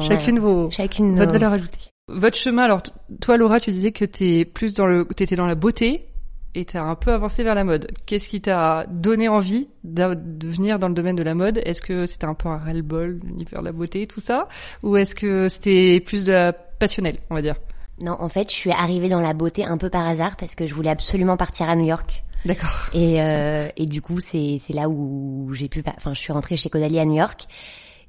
chacune 0.00 0.38
vos 0.38 0.70
chacune 0.70 1.16
votre 1.16 1.32
valeur 1.32 1.52
ajoutée. 1.52 1.78
Votre 2.08 2.36
chemin. 2.36 2.64
Alors, 2.64 2.82
toi, 3.20 3.36
Laura, 3.36 3.60
tu 3.60 3.70
disais 3.70 3.92
que 3.92 4.04
t'es 4.04 4.44
plus 4.44 4.74
dans 4.74 4.86
le, 4.86 5.04
t'étais 5.04 5.36
dans 5.36 5.46
la 5.46 5.54
beauté 5.54 6.09
et 6.54 6.64
t'as 6.64 6.82
un 6.82 6.94
peu 6.94 7.12
avancé 7.12 7.42
vers 7.42 7.54
la 7.54 7.64
mode. 7.64 7.92
Qu'est-ce 8.06 8.28
qui 8.28 8.40
t'a 8.40 8.86
donné 8.88 9.28
envie 9.28 9.68
de 9.84 10.16
venir 10.46 10.78
dans 10.78 10.88
le 10.88 10.94
domaine 10.94 11.16
de 11.16 11.22
la 11.22 11.34
mode? 11.34 11.60
Est-ce 11.64 11.80
que 11.80 12.06
c'était 12.06 12.26
un 12.26 12.34
peu 12.34 12.48
un 12.48 12.58
ras-le-bol, 12.58 13.20
l'univers 13.24 13.60
de 13.60 13.66
la 13.66 13.72
beauté, 13.72 14.06
tout 14.06 14.20
ça? 14.20 14.48
Ou 14.82 14.96
est-ce 14.96 15.14
que 15.14 15.48
c'était 15.48 16.00
plus 16.00 16.24
de 16.24 16.32
la 16.32 16.52
passionnelle, 16.52 17.18
on 17.30 17.34
va 17.34 17.42
dire? 17.42 17.56
Non, 18.00 18.16
en 18.18 18.28
fait, 18.28 18.50
je 18.50 18.54
suis 18.54 18.70
arrivée 18.70 19.08
dans 19.08 19.20
la 19.20 19.34
beauté 19.34 19.64
un 19.64 19.76
peu 19.76 19.90
par 19.90 20.08
hasard 20.08 20.36
parce 20.36 20.54
que 20.54 20.66
je 20.66 20.74
voulais 20.74 20.90
absolument 20.90 21.36
partir 21.36 21.68
à 21.68 21.76
New 21.76 21.86
York. 21.86 22.24
D'accord. 22.46 22.88
Et, 22.94 23.20
euh, 23.20 23.68
et 23.76 23.84
du 23.84 24.00
coup, 24.00 24.20
c'est 24.20 24.58
là 24.70 24.88
où 24.88 25.50
j'ai 25.52 25.68
pu... 25.68 25.82
Enfin, 25.96 26.14
je 26.14 26.20
suis 26.20 26.32
rentrée 26.32 26.56
chez 26.56 26.70
Caudalie 26.70 26.98
à 26.98 27.04
New 27.04 27.16
York. 27.16 27.46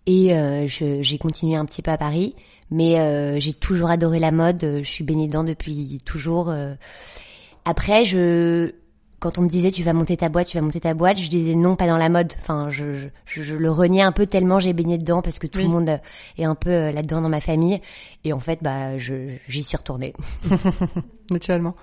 Et 0.07 0.33
euh, 0.33 0.65
j'ai 0.67 1.17
continué 1.19 1.55
un 1.55 1.65
petit 1.65 1.83
peu 1.83 1.91
à 1.91 1.97
Paris, 1.97 2.35
mais 2.71 2.99
euh, 2.99 3.39
j'ai 3.39 3.53
toujours 3.53 3.91
adoré 3.91 4.17
la 4.17 4.31
mode. 4.31 4.79
Je 4.81 4.89
suis 4.89 5.03
baignée 5.03 5.27
dedans 5.27 5.43
depuis 5.43 6.01
toujours. 6.05 6.49
Euh, 6.49 6.73
après, 7.65 8.05
je, 8.05 8.71
quand 9.21 9.37
on 9.37 9.43
me 9.43 9.47
disait 9.47 9.71
tu 9.71 9.83
vas 9.83 9.93
monter 9.93 10.17
ta 10.17 10.29
boîte, 10.29 10.47
tu 10.47 10.57
vas 10.57 10.61
monter 10.61 10.81
ta 10.81 10.95
boîte, 10.95 11.17
je 11.17 11.29
disais 11.29 11.53
non, 11.53 11.75
pas 11.75 11.87
dans 11.87 11.97
la 11.97 12.09
mode. 12.09 12.33
Enfin, 12.41 12.69
je, 12.69 13.07
je, 13.25 13.43
je 13.43 13.55
le 13.55 13.69
reniais 13.69 14.01
un 14.01 14.11
peu 14.11 14.25
tellement 14.25 14.59
j'ai 14.59 14.73
baigné 14.73 14.97
dedans 14.97 15.21
parce 15.21 15.37
que 15.37 15.47
tout 15.47 15.59
le 15.59 15.67
monde 15.67 15.99
est 16.37 16.43
un 16.43 16.55
peu 16.55 16.71
euh, 16.71 16.91
là-dedans 16.91 17.21
dans 17.21 17.29
ma 17.29 17.39
famille. 17.39 17.79
Et 18.23 18.33
en 18.33 18.39
fait, 18.39 18.59
bah, 18.61 18.97
j'y 18.97 19.63
suis 19.63 19.77
retournée. 19.77 20.13
Naturellement. 21.31 21.75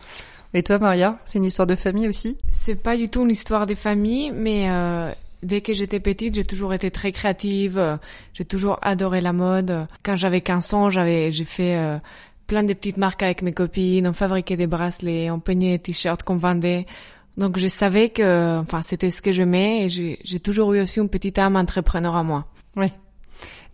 Et 0.53 0.65
toi, 0.65 0.79
Maria, 0.79 1.19
c'est 1.25 1.39
une 1.39 1.45
histoire 1.45 1.67
de 1.67 1.77
famille 1.77 2.09
aussi? 2.09 2.37
C'est 2.51 2.75
pas 2.75 2.97
du 2.97 3.09
tout 3.09 3.23
une 3.23 3.31
histoire 3.31 3.67
de 3.67 3.75
famille, 3.75 4.33
mais 4.33 4.69
euh, 4.71 5.13
dès 5.43 5.61
que 5.61 5.75
j'étais 5.75 6.01
petite, 6.01 6.35
j'ai 6.35 6.45
toujours 6.45 6.75
été 6.75 6.91
très 6.91 7.13
créative. 7.13 7.99
J'ai 8.35 8.47
toujours 8.47 8.79
adoré 8.83 9.21
la 9.21 9.33
mode. 9.33 9.87
Quand 10.03 10.17
j'avais 10.17 10.41
15 10.41 10.75
ans, 10.75 10.91
j'avais, 10.91 11.31
j'ai 11.31 11.45
fait 11.45 11.77
euh, 11.77 11.99
plein 12.49 12.65
de 12.65 12.73
petites 12.73 12.97
marques 12.97 13.23
avec 13.23 13.43
mes 13.43 13.53
copines, 13.53 14.09
on 14.09 14.13
fabriquait 14.13 14.57
des 14.57 14.67
bracelets, 14.67 15.31
on 15.31 15.39
peignait 15.39 15.73
des 15.73 15.79
t-shirts 15.79 16.25
qu'on 16.25 16.37
vendait. 16.37 16.87
Donc 17.37 17.59
je 17.59 17.69
savais 17.69 18.09
que, 18.09 18.59
enfin, 18.59 18.83
c'était 18.83 19.11
ce 19.11 19.23
que 19.23 19.31
j'aimais 19.31 19.87
et 19.87 19.89
j'ai 20.25 20.41
toujours 20.41 20.75
eu 20.75 20.81
aussi 20.81 20.99
une 20.99 21.09
petite 21.09 21.39
âme 21.39 21.55
entrepreneur 21.55 22.17
à 22.17 22.25
moi. 22.25 22.47
Oui. 22.75 22.91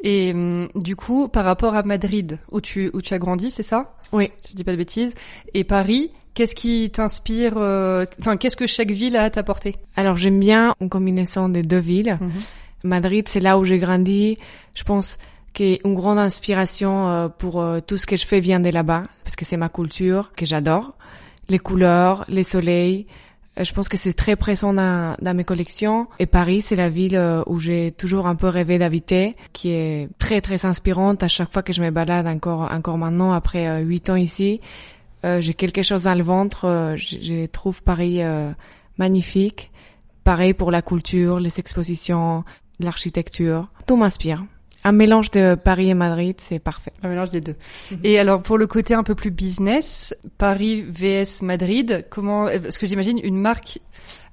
Et 0.03 0.33
hum, 0.35 0.69
du 0.75 0.97
coup, 0.97 1.29
par 1.29 1.47
rapport 1.47 1.75
à 1.75 1.83
Madrid, 1.83 2.39
où 2.51 2.61
tu 2.61 2.91
où 2.93 3.01
tu 3.01 3.15
as 3.15 3.19
grandi, 3.19 3.51
c'est 3.51 3.63
ça? 3.63 3.97
Oui. 4.13 4.31
Si 4.41 4.51
je 4.51 4.57
dis 4.57 4.65
pas 4.65 4.73
de 4.73 4.77
bêtises. 4.77 5.15
Et 5.55 5.65
Paris, 5.65 6.11
qu'est-ce 6.35 6.55
qui 6.55 6.91
t'inspire 6.91 7.55
euh, 7.57 8.05
Enfin, 8.21 8.37
qu'est-ce 8.37 8.57
que 8.57 8.67
chaque 8.67 8.91
ville 8.91 9.17
a 9.17 9.23
à 9.23 9.31
t'apporter? 9.31 9.77
Alors 9.97 10.19
j'aime 10.19 10.39
bien 10.39 10.75
une 10.81 10.91
combinaison 10.91 11.49
des 11.49 11.63
deux 11.63 11.79
villes. 11.79 12.19
Mhm. 12.21 12.31
Madrid, 12.83 13.27
c'est 13.29 13.41
là 13.41 13.57
où 13.57 13.65
j'ai 13.65 13.79
grandi. 13.79 14.37
Je 14.75 14.83
pense 14.83 15.17
qui 15.55 15.81
une 15.85 15.95
grande 15.95 16.19
inspiration 16.19 17.09
euh, 17.09 17.29
pour 17.29 17.63
euh, 17.63 17.81
tout 17.81 17.97
ce 17.97 18.07
que 18.07 18.17
je 18.17 18.27
fais 18.27 18.41
vient 18.41 18.61
de 18.61 18.69
là-bas, 18.69 19.05
parce 19.23 19.37
que 19.37 19.45
c'est 19.45 19.57
ma 19.57 19.71
culture 19.71 20.33
que 20.37 20.45
j'adore. 20.45 20.91
Les 21.49 21.59
couleurs, 21.59 22.25
les 22.29 22.43
soleils, 22.43 23.07
euh, 23.59 23.65
je 23.65 23.73
pense 23.73 23.89
que 23.89 23.97
c'est 23.97 24.13
très 24.13 24.37
présent 24.37 24.75
dans, 24.75 25.17
dans, 25.23 25.35
mes 25.35 25.45
collections. 25.45 26.09
Et 26.19 26.27
Paris, 26.27 26.61
c'est 26.61 26.77
la 26.77 26.89
ville 26.89 27.19
où 27.47 27.59
j'ai 27.59 27.93
toujours 27.93 28.27
un 28.27 28.35
peu 28.35 28.49
rêvé 28.49 28.79
d'habiter, 28.79 29.33
qui 29.53 29.71
est 29.71 30.09
très 30.19 30.41
très 30.41 30.67
inspirante 30.67 31.23
à 31.23 31.29
chaque 31.29 31.53
fois 31.53 31.63
que 31.63 31.73
je 31.73 31.81
me 31.81 31.91
balade 31.91 32.27
encore 32.27 32.71
encore 32.73 32.99
maintenant 32.99 33.33
après 33.33 33.83
huit 33.83 34.11
ans 34.11 34.17
ici. 34.17 34.61
j'ai 35.23 35.55
quelque 35.55 35.83
chose 35.83 36.03
dans 36.03 36.15
le 36.15 36.25
ventre. 36.25 36.95
je, 36.97 37.47
trouve 37.47 37.83
Paris 37.83 38.21
magnifique. 38.99 39.71
Pareil 40.25 40.55
pour 40.55 40.71
la 40.71 40.83
culture, 40.83 41.39
les 41.39 41.61
expositions, 41.61 42.45
l'architecture. 42.81 43.69
Tout 43.87 43.97
m'inspire 43.97 44.45
un 44.85 44.93
mélange 44.93 45.31
de 45.31 45.55
Paris 45.55 45.91
et 45.91 45.95
Madrid, 45.95 46.37
c'est 46.39 46.59
parfait. 46.59 46.93
Un 47.03 47.09
mélange 47.09 47.31
des 47.31 47.41
deux. 47.41 47.57
Et 48.03 48.19
alors 48.19 48.43
pour 48.43 48.59
le 48.59 48.67
côté 48.67 48.95
un 48.95 49.03
peu 49.03 49.15
plus 49.15 49.31
business, 49.31 50.15
Paris 50.39 50.83
vs 50.83 51.43
Madrid, 51.43 52.07
comment 52.11 52.47
Parce 52.47 52.79
que 52.79 52.87
j'imagine 52.87 53.19
une 53.23 53.39
marque 53.39 53.81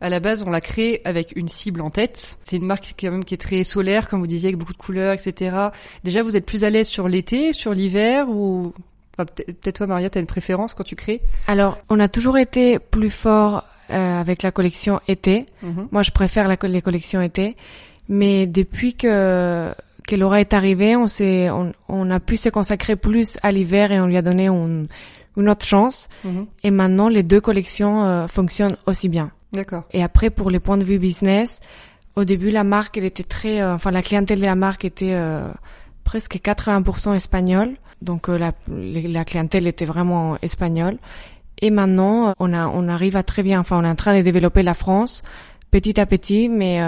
à 0.02 0.10
la 0.10 0.20
base, 0.20 0.44
on 0.46 0.50
l'a 0.50 0.62
créée 0.62 1.02
avec 1.06 1.34
une 1.36 1.48
cible 1.48 1.82
en 1.82 1.90
tête. 1.90 2.38
C'est 2.44 2.58
une 2.58 2.66
marque 2.66 2.96
quand 3.00 3.12
même 3.12 3.24
qui 3.24 3.36
est 3.36 3.38
très 3.38 3.64
solaire, 3.64 4.10
comme 4.10 4.20
vous 4.20 4.28
disiez, 4.28 4.50
avec 4.50 4.58
beaucoup 4.58 4.74
de 4.74 4.78
couleurs, 4.78 5.14
etc. 5.14 5.56
Déjà, 6.04 6.24
vous 6.24 6.36
êtes 6.36 6.46
plus 6.46 6.64
à 6.64 6.70
l'aise 6.70 6.88
sur 6.88 7.08
l'été, 7.08 7.54
sur 7.54 7.74
l'hiver 7.74 8.28
ou 8.30 8.74
peut-être 9.18 9.78
toi, 9.78 9.88
Maria, 9.88 10.10
tu 10.10 10.18
as 10.18 10.22
une 10.22 10.28
préférence 10.28 10.74
quand 10.74 10.84
tu 10.84 10.96
crées? 10.96 11.22
Alors, 11.48 11.78
on 11.90 12.00
a 12.00 12.08
toujours 12.08 12.38
été 12.38 12.80
plus 12.80 13.12
fort 13.12 13.64
euh, 13.92 14.20
avec 14.20 14.42
la 14.42 14.52
collection 14.52 15.00
été. 15.08 15.46
Mhm. 15.62 15.88
Moi, 15.92 16.02
je 16.02 16.12
préfère 16.12 16.48
la, 16.48 16.58
les 16.64 16.82
collections 16.82 17.22
été. 17.22 17.56
Mais 18.10 18.48
depuis 18.48 18.96
que 18.96 19.74
que 20.08 20.16
Laura 20.16 20.42
est 20.42 20.54
arrivée, 20.54 20.96
on 20.96 21.08
s'est, 21.08 21.50
on, 21.50 21.72
on, 21.88 22.10
a 22.10 22.20
pu 22.20 22.38
se 22.38 22.50
consacrer 22.50 22.96
plus 22.96 23.38
à 23.44 23.52
l'hiver 23.52 23.92
et 23.92 24.00
on 24.00 24.08
lui 24.08 24.18
a 24.18 24.22
donné 24.22 24.48
une, 24.48 24.88
une 25.38 25.50
autre 25.50 25.66
chance. 25.66 26.10
Mhm. 26.24 26.48
Et 26.64 26.72
maintenant, 26.72 27.10
les 27.10 27.24
deux 27.24 27.42
collections 27.42 28.04
euh, 28.04 28.28
fonctionnent 28.28 28.78
aussi 28.86 29.10
bien. 29.10 29.32
D'accord. 29.54 29.84
Et 29.92 30.04
après, 30.04 30.30
pour 30.30 30.50
les 30.50 30.60
points 30.60 30.78
de 30.78 30.86
vue 30.86 31.00
business, 31.00 31.60
au 32.16 32.24
début, 32.24 32.52
la 32.52 32.64
marque, 32.64 32.98
elle 32.98 33.06
était 33.06 33.24
très, 33.24 33.62
euh, 33.62 33.76
enfin, 33.76 33.92
la 33.92 34.02
clientèle 34.02 34.40
de 34.40 34.46
la 34.46 34.56
marque 34.56 34.86
était 34.86 35.14
euh, 35.14 35.48
presque 36.04 36.36
80% 36.36 37.16
espagnole. 37.16 37.76
Donc, 38.02 38.28
la, 38.28 38.54
la 38.68 39.26
clientèle 39.26 39.68
était 39.68 39.86
vraiment 39.86 40.38
espagnole. 40.42 40.98
Et 41.62 41.70
maintenant, 41.70 42.34
on 42.40 42.54
a, 42.54 42.68
on 42.68 42.88
arrive 42.88 43.16
à 43.16 43.24
très 43.24 43.44
bien, 43.44 43.60
enfin, 43.60 43.80
on 43.80 43.86
est 43.86 43.90
en 43.90 43.96
train 43.96 44.18
de 44.18 44.24
développer 44.24 44.64
la 44.64 44.74
France 44.74 45.22
petit 45.70 46.00
à 46.00 46.06
petit, 46.08 46.50
mais 46.50 46.82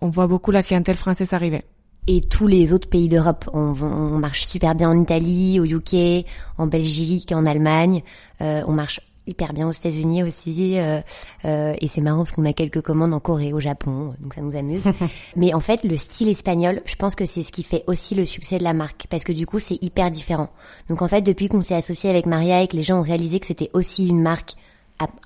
on 0.00 0.08
voit 0.08 0.28
beaucoup 0.28 0.52
la 0.52 0.62
clientèle 0.62 0.96
française 0.96 1.32
arriver 1.34 1.64
et 2.08 2.20
tous 2.20 2.46
les 2.46 2.72
autres 2.72 2.88
pays 2.88 3.08
d'Europe. 3.08 3.48
On, 3.52 3.74
on, 3.80 4.18
marche 4.18 4.46
super 4.46 4.74
bien 4.74 4.90
en 4.90 5.00
Italie, 5.00 5.60
au 5.60 5.64
UK, 5.64 6.26
en 6.58 6.66
Belgique, 6.66 7.32
en 7.32 7.46
Allemagne. 7.46 8.02
Euh, 8.40 8.62
on 8.66 8.72
marche 8.72 9.00
hyper 9.26 9.52
bien 9.52 9.68
aux 9.68 9.72
États-Unis 9.72 10.24
aussi. 10.24 10.78
Euh, 10.78 11.00
euh, 11.44 11.74
et 11.80 11.88
c'est 11.88 12.00
marrant 12.00 12.18
parce 12.18 12.32
qu'on 12.32 12.44
a 12.44 12.52
quelques 12.52 12.80
commandes 12.80 13.14
en 13.14 13.20
Corée, 13.20 13.52
au 13.52 13.60
Japon, 13.60 14.14
donc 14.20 14.34
ça 14.34 14.40
nous 14.40 14.56
amuse. 14.56 14.84
Mais 15.36 15.54
en 15.54 15.60
fait, 15.60 15.84
le 15.84 15.96
style 15.96 16.28
espagnol, 16.28 16.82
je 16.86 16.96
pense 16.96 17.14
que 17.14 17.24
c'est 17.24 17.42
ce 17.42 17.52
qui 17.52 17.62
fait 17.62 17.84
aussi 17.86 18.14
le 18.14 18.26
succès 18.26 18.58
de 18.58 18.64
la 18.64 18.72
marque, 18.72 19.06
parce 19.08 19.22
que 19.24 19.32
du 19.32 19.46
coup, 19.46 19.60
c'est 19.60 19.82
hyper 19.82 20.10
différent. 20.10 20.48
Donc 20.88 21.02
en 21.02 21.08
fait, 21.08 21.22
depuis 21.22 21.48
qu'on 21.48 21.62
s'est 21.62 21.74
associé 21.74 22.10
avec 22.10 22.26
Maria 22.26 22.62
et 22.62 22.68
que 22.68 22.76
les 22.76 22.82
gens 22.82 22.98
ont 22.98 23.02
réalisé 23.02 23.38
que 23.38 23.46
c'était 23.46 23.70
aussi 23.74 24.08
une 24.08 24.20
marque 24.20 24.54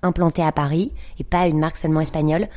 implantée 0.03 0.43
à 0.43 0.53
Paris 0.53 0.93
et 1.19 1.25
pas 1.25 1.47
une 1.47 1.59
marque 1.59 1.77
seulement 1.77 2.01
espagnole, 2.01 2.49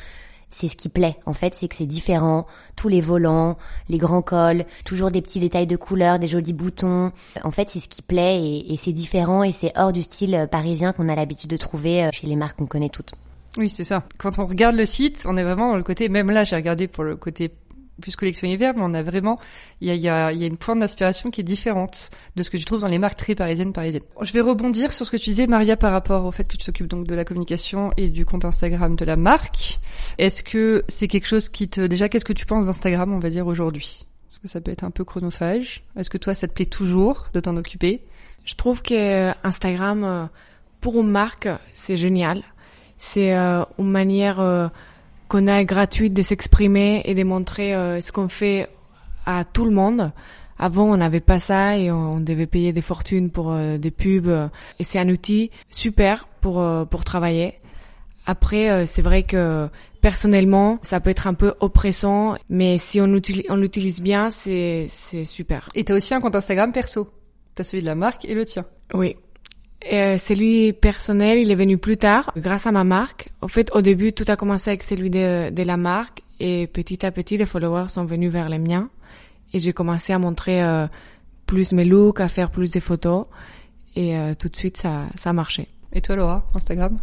c'est 0.50 0.68
ce 0.68 0.76
qui 0.76 0.90
plaît. 0.90 1.16
En 1.26 1.34
fait, 1.34 1.54
c'est 1.54 1.68
que 1.68 1.76
c'est 1.76 1.86
différent. 1.86 2.46
Tous 2.76 2.88
les 2.88 3.02
volants, 3.02 3.58
les 3.88 3.98
grands 3.98 4.22
cols, 4.22 4.66
toujours 4.86 5.12
des 5.12 5.22
petits 5.22 5.40
détails 5.40 5.68
de 5.68 5.76
couleur, 5.78 6.20
des 6.20 6.28
jolis 6.28 6.54
boutons. 6.54 7.12
En 7.44 7.52
fait, 7.52 7.70
c'est 7.70 7.80
ce 7.80 7.90
qui 7.90 8.02
plaît 8.02 8.42
et, 8.42 8.74
et 8.74 8.78
c'est 8.78 8.94
différent 8.94 9.44
et 9.44 9.52
c'est 9.52 9.72
hors 9.78 9.94
du 9.94 10.02
style 10.02 10.36
euh, 10.36 10.48
parisien 10.48 10.94
qu'on 10.94 11.10
a 11.10 11.16
l'habitude 11.16 11.50
de 11.50 11.58
trouver 11.58 12.06
euh, 12.06 12.10
chez 12.12 12.28
les 12.28 12.36
marques 12.36 12.58
qu'on 12.58 12.66
connaît 12.66 12.90
toutes. 12.90 13.14
Oui, 13.58 13.70
c'est 13.70 13.84
ça. 13.84 14.04
Quand 14.18 14.40
on 14.40 14.46
regarde 14.46 14.76
le 14.76 14.86
site, 14.86 15.24
on 15.26 15.36
est 15.38 15.44
vraiment 15.44 15.72
dans 15.72 15.78
le 15.78 15.84
côté, 15.84 16.08
même 16.08 16.30
là, 16.30 16.44
j'ai 16.44 16.56
regardé 16.56 16.88
pour 16.88 17.04
le 17.04 17.16
côté 17.16 17.52
plus 18.00 18.16
collection 18.16 18.48
hiver, 18.48 18.74
mais 18.76 18.82
on 18.84 18.94
a 18.94 19.04
vraiment, 19.04 19.38
il 19.82 19.94
y 19.94 20.10
a, 20.10 20.32
une 20.32 20.58
pointe 20.58 20.80
d'inspiration 20.80 21.32
qui 21.32 21.42
est 21.42 21.44
différente 21.44 22.10
de 22.36 22.44
ce 22.44 22.50
que 22.50 22.58
tu 22.58 22.66
trouves 22.66 22.82
dans 22.82 22.88
les 22.88 23.00
marques 23.00 23.18
très 23.18 23.36
parisiennes 23.36 23.74
parisiennes. 23.74 24.04
Je 24.22 24.34
vais 24.34 24.42
rebondir 24.42 24.94
sur 24.94 25.06
ce 25.06 25.12
que 25.12 25.18
tu 25.18 25.30
disais, 25.30 25.48
Maria, 25.48 25.78
par 25.78 25.92
rapport 25.92 26.26
au 26.26 26.32
fait 26.32 26.48
que 26.48 26.58
tu 26.58 26.66
t'occupes 26.66 26.88
donc 26.88 27.08
de 27.08 27.16
la 27.16 27.26
communication 27.26 27.92
et 27.98 28.10
du 28.10 28.26
compte 28.26 28.46
Instagram 28.46 28.96
de 28.96 29.06
la 29.06 29.16
marque. 29.16 29.80
Est-ce 30.18 30.44
que 30.44 30.84
c'est 30.88 31.08
quelque 31.08 31.28
chose 31.28 31.50
qui 31.50 31.68
te, 31.70 31.82
déjà, 31.82 32.10
qu'est-ce 32.10 32.26
que 32.26 32.34
tu 32.34 32.46
penses 32.46 32.66
d'Instagram, 32.66 33.14
on 33.14 33.20
va 33.20 33.30
dire 33.30 33.48
aujourd'hui? 33.48 34.06
Parce 34.30 34.40
que 34.40 34.48
ça 34.48 34.62
peut 34.62 34.72
être 34.72 34.84
un 34.84 34.92
peu 34.92 35.04
chronophage. 35.04 35.84
Est-ce 35.98 36.10
que 36.10 36.18
toi, 36.18 36.36
ça 36.36 36.48
te 36.48 36.54
plaît 36.54 36.66
toujours 36.66 37.28
de 37.34 37.40
t'en 37.40 37.58
occuper? 37.58 38.04
Je 38.46 38.56
trouve 38.56 38.82
que 38.82 38.94
euh, 38.94 39.32
Instagram, 39.44 40.04
euh, 40.04 40.26
pour 40.82 41.00
une 41.00 41.10
marque, 41.10 41.48
c'est 41.74 41.98
génial. 41.98 42.44
C'est 42.98 43.34
euh, 43.34 43.64
une 43.78 43.92
manière 43.92 44.70
qu'on 45.30 45.48
a 45.48 45.64
gratuite 45.64 46.14
de 46.14 46.22
s'exprimer 46.22 47.04
et 47.06 47.14
de 47.14 47.24
montrer 47.24 47.74
euh, 47.74 48.02
ce 48.02 48.12
qu'on 48.12 48.28
fait 48.28 48.68
à 49.26 49.46
tout 49.46 49.64
le 49.64 49.72
monde. 49.72 50.12
Avant, 50.58 50.92
on 50.92 50.98
n'avait 50.98 51.22
pas 51.22 51.40
ça 51.40 51.78
et 51.78 51.90
on 51.90 52.20
devait 52.20 52.48
payer 52.48 52.74
des 52.74 52.82
fortunes 52.82 53.30
pour 53.30 53.54
euh, 53.54 53.78
des 53.78 53.92
pubs. 53.92 54.50
Et 54.80 54.84
c'est 54.84 55.00
un 55.00 55.08
outil 55.08 55.52
super 55.72 56.28
pour 56.42 56.60
euh, 56.60 56.84
pour 56.84 57.06
travailler. 57.06 57.54
Après, 58.26 58.86
c'est 58.86 59.02
vrai 59.02 59.24
que 59.24 59.70
personnellement, 60.02 60.78
ça 60.84 61.00
peut 61.00 61.10
être 61.10 61.26
un 61.26 61.34
peu 61.34 61.56
oppressant, 61.62 62.36
mais 62.50 62.78
si 62.78 63.02
on 63.02 63.08
l'utilise, 63.08 63.46
on 63.50 63.56
l'utilise 63.56 64.02
bien, 64.02 64.30
c'est 64.30 64.86
c'est 64.88 65.26
super. 65.26 65.70
Et 65.74 65.84
t'as 65.84 65.96
aussi 65.96 66.14
un 66.14 66.22
compte 66.22 66.36
Instagram 66.36 66.72
perso. 66.72 67.10
T'as 67.56 67.64
celui 67.64 67.82
de 67.82 67.88
la 67.88 67.96
marque 67.96 68.26
et 68.26 68.36
le 68.36 68.46
tien. 68.46 68.66
Oui. 68.94 69.16
Euh, 69.92 70.18
celui 70.18 70.74
personnel, 70.74 71.40
il 71.40 71.52
est 71.52 71.56
venu 71.56 71.78
plus 71.78 71.98
tard, 71.98 72.32
grâce 72.36 72.68
à 72.68 72.72
ma 72.72 72.84
marque. 72.84 73.30
En 73.42 73.48
fait, 73.48 73.70
au 73.74 73.82
début, 73.82 74.12
tout 74.12 74.26
a 74.28 74.36
commencé 74.36 74.70
avec 74.70 74.84
celui 74.84 75.10
de, 75.10 75.52
de 75.52 75.64
la 75.64 75.78
marque, 75.78 76.24
et 76.40 76.68
petit 76.68 77.06
à 77.06 77.12
petit, 77.12 77.38
les 77.38 77.46
followers 77.46 77.90
sont 77.90 78.06
venus 78.06 78.32
vers 78.32 78.50
les 78.50 78.60
miens, 78.60 78.90
et 79.54 79.60
j'ai 79.60 79.74
commencé 79.74 80.12
à 80.12 80.20
montrer 80.20 80.62
euh, 80.62 80.88
plus 81.46 81.72
mes 81.72 81.86
looks, 81.86 82.20
à 82.20 82.28
faire 82.28 82.52
plus 82.52 82.72
de 82.72 82.80
photos, 82.80 83.26
et 83.96 84.18
euh, 84.18 84.34
tout 84.36 84.50
de 84.50 84.56
suite, 84.56 84.78
ça, 84.78 85.08
ça 85.16 85.30
a 85.30 85.34
marché. 85.34 85.68
Et 85.94 86.02
toi, 86.02 86.16
Laura, 86.16 86.46
Instagram? 86.54 87.00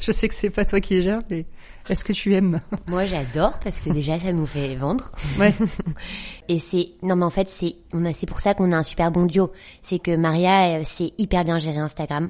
Je 0.00 0.12
sais 0.12 0.28
que 0.28 0.34
c'est 0.34 0.50
pas 0.50 0.64
toi 0.64 0.80
qui 0.80 1.02
gère, 1.02 1.20
mais 1.30 1.46
est-ce 1.88 2.04
que 2.04 2.12
tu 2.12 2.34
aimes? 2.34 2.60
Moi, 2.86 3.04
j'adore 3.04 3.58
parce 3.60 3.80
que 3.80 3.90
déjà, 3.90 4.18
ça 4.18 4.32
nous 4.32 4.46
fait 4.46 4.74
vendre. 4.76 5.12
Ouais. 5.38 5.54
Et 6.48 6.58
c'est 6.58 6.92
non, 7.02 7.16
mais 7.16 7.24
en 7.24 7.30
fait, 7.30 7.48
c'est 7.48 7.76
on 7.92 8.04
a 8.04 8.12
c'est 8.12 8.26
pour 8.26 8.40
ça 8.40 8.54
qu'on 8.54 8.72
a 8.72 8.76
un 8.76 8.82
super 8.82 9.10
bon 9.10 9.26
duo. 9.26 9.52
C'est 9.82 9.98
que 9.98 10.16
Maria, 10.16 10.84
c'est 10.84 11.12
hyper 11.18 11.44
bien 11.44 11.58
géré 11.58 11.78
Instagram. 11.78 12.28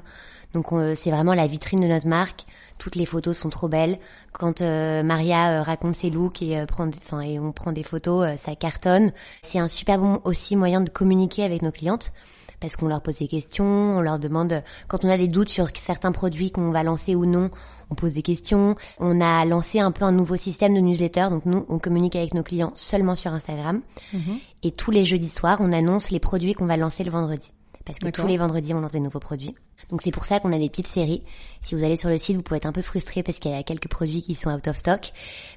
Donc 0.53 0.67
c'est 0.95 1.11
vraiment 1.11 1.33
la 1.33 1.47
vitrine 1.47 1.81
de 1.81 1.87
notre 1.87 2.07
marque. 2.07 2.45
Toutes 2.77 2.95
les 2.95 3.05
photos 3.05 3.37
sont 3.37 3.49
trop 3.49 3.67
belles. 3.67 3.99
Quand 4.33 4.61
euh, 4.61 5.01
Maria 5.01 5.51
euh, 5.59 5.61
raconte 5.61 5.95
ses 5.95 6.09
looks 6.09 6.41
et 6.41 6.59
euh, 6.59 6.65
prend, 6.65 6.87
enfin 6.87 7.21
et 7.21 7.39
on 7.39 7.51
prend 7.51 7.71
des 7.71 7.83
photos, 7.83 8.27
ça 8.37 8.55
cartonne. 8.55 9.11
C'est 9.41 9.59
un 9.59 9.67
super 9.67 9.97
bon 9.97 10.19
aussi 10.23 10.55
moyen 10.55 10.81
de 10.81 10.89
communiquer 10.89 11.43
avec 11.43 11.61
nos 11.61 11.71
clientes 11.71 12.11
parce 12.59 12.75
qu'on 12.75 12.87
leur 12.87 13.01
pose 13.01 13.17
des 13.17 13.27
questions, 13.27 13.65
on 13.97 14.01
leur 14.01 14.19
demande 14.19 14.63
quand 14.87 15.05
on 15.05 15.09
a 15.09 15.17
des 15.17 15.27
doutes 15.27 15.49
sur 15.49 15.67
certains 15.75 16.11
produits 16.11 16.51
qu'on 16.51 16.71
va 16.71 16.83
lancer 16.83 17.15
ou 17.15 17.25
non, 17.25 17.49
on 17.89 17.95
pose 17.95 18.13
des 18.13 18.21
questions. 18.21 18.75
On 18.99 19.21
a 19.21 19.45
lancé 19.45 19.79
un 19.79 19.91
peu 19.91 20.05
un 20.05 20.11
nouveau 20.11 20.35
système 20.35 20.73
de 20.73 20.79
newsletter, 20.79 21.27
donc 21.29 21.45
nous 21.45 21.65
on 21.69 21.79
communique 21.79 22.15
avec 22.15 22.33
nos 22.33 22.43
clients 22.43 22.71
seulement 22.75 23.15
sur 23.15 23.31
Instagram 23.33 23.81
mhm. 24.13 24.37
et 24.63 24.71
tous 24.71 24.91
les 24.91 25.05
jeudis 25.05 25.29
soirs 25.29 25.57
on 25.61 25.71
annonce 25.71 26.11
les 26.11 26.19
produits 26.19 26.53
qu'on 26.53 26.65
va 26.65 26.77
lancer 26.77 27.03
le 27.03 27.11
vendredi 27.11 27.51
parce 27.85 27.99
que 27.99 28.09
tous 28.09 28.25
les 28.27 28.37
vendredis 28.37 28.73
on 28.73 28.79
lance 28.79 28.91
des 28.91 28.99
nouveaux 28.99 29.19
produits. 29.19 29.55
Donc 29.89 30.01
c'est 30.01 30.11
pour 30.11 30.25
ça 30.25 30.39
qu'on 30.39 30.51
a 30.51 30.57
des 30.57 30.69
petites 30.69 30.87
séries. 30.87 31.23
Si 31.61 31.75
vous 31.75 31.83
allez 31.83 31.95
sur 31.95 32.09
le 32.09 32.17
site, 32.17 32.35
vous 32.35 32.41
pouvez 32.41 32.57
être 32.57 32.65
un 32.65 32.71
peu 32.71 32.81
frustré 32.81 33.23
parce 33.23 33.39
qu'il 33.39 33.51
y 33.51 33.55
a 33.55 33.63
quelques 33.63 33.87
produits 33.87 34.21
qui 34.21 34.35
sont 34.35 34.49
out 34.49 34.67
of 34.67 34.77
stock, 34.77 35.11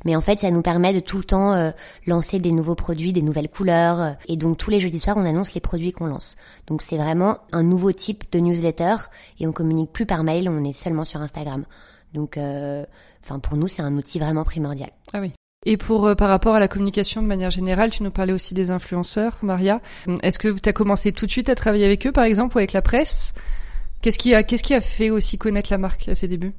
mais 0.04 0.14
en 0.14 0.20
fait 0.20 0.38
ça 0.38 0.50
nous 0.50 0.62
permet 0.62 0.92
de 0.92 1.00
tout 1.00 1.18
le 1.18 1.24
temps 1.24 1.52
euh, 1.52 1.70
lancer 2.06 2.38
des 2.38 2.52
nouveaux 2.52 2.74
produits, 2.74 3.12
des 3.12 3.22
nouvelles 3.22 3.48
couleurs, 3.48 4.00
euh, 4.00 4.12
et 4.28 4.36
donc 4.36 4.58
tous 4.58 4.70
les 4.70 4.80
jeudis 4.80 5.00
soirs 5.00 5.16
on 5.16 5.24
annonce 5.24 5.54
les 5.54 5.60
produits 5.60 5.92
qu'on 5.92 6.06
lance. 6.06 6.36
Donc 6.66 6.82
c'est 6.82 6.98
vraiment 6.98 7.38
un 7.52 7.62
nouveau 7.62 7.92
type 7.92 8.30
de 8.30 8.38
newsletter 8.38 8.96
et 9.40 9.46
on 9.46 9.52
communique 9.52 9.92
plus 9.92 10.06
par 10.06 10.22
mail, 10.22 10.48
on 10.48 10.62
est 10.64 10.72
seulement 10.72 11.04
sur 11.04 11.20
Instagram. 11.20 11.64
Donc, 12.14 12.36
euh, 12.36 12.84
enfin 13.24 13.38
pour 13.38 13.56
nous 13.56 13.68
c'est 13.68 13.82
un 13.82 13.96
outil 13.96 14.18
vraiment 14.18 14.44
primordial. 14.44 14.90
Ah 15.12 15.20
oui. 15.20 15.32
Et 15.70 15.76
pour 15.76 16.06
euh, 16.06 16.14
par 16.14 16.30
rapport 16.30 16.54
à 16.54 16.60
la 16.60 16.66
communication 16.66 17.20
de 17.20 17.26
manière 17.26 17.50
générale, 17.50 17.90
tu 17.90 18.02
nous 18.02 18.10
parlais 18.10 18.32
aussi 18.32 18.54
des 18.54 18.70
influenceurs, 18.70 19.36
Maria. 19.42 19.82
Est-ce 20.22 20.38
que 20.38 20.48
tu 20.48 20.66
as 20.66 20.72
commencé 20.72 21.12
tout 21.12 21.26
de 21.26 21.30
suite 21.30 21.50
à 21.50 21.54
travailler 21.54 21.84
avec 21.84 22.06
eux, 22.06 22.10
par 22.10 22.24
exemple, 22.24 22.56
ou 22.56 22.58
avec 22.58 22.72
la 22.72 22.80
presse? 22.80 23.34
Qu'est-ce 24.00 24.18
qui 24.18 24.34
a 24.34 24.42
qu'est-ce 24.42 24.62
qui 24.62 24.72
a 24.72 24.80
fait 24.80 25.10
aussi 25.10 25.36
connaître 25.36 25.70
la 25.70 25.76
marque 25.76 26.08
à 26.08 26.14
ses 26.14 26.26
débuts? 26.26 26.54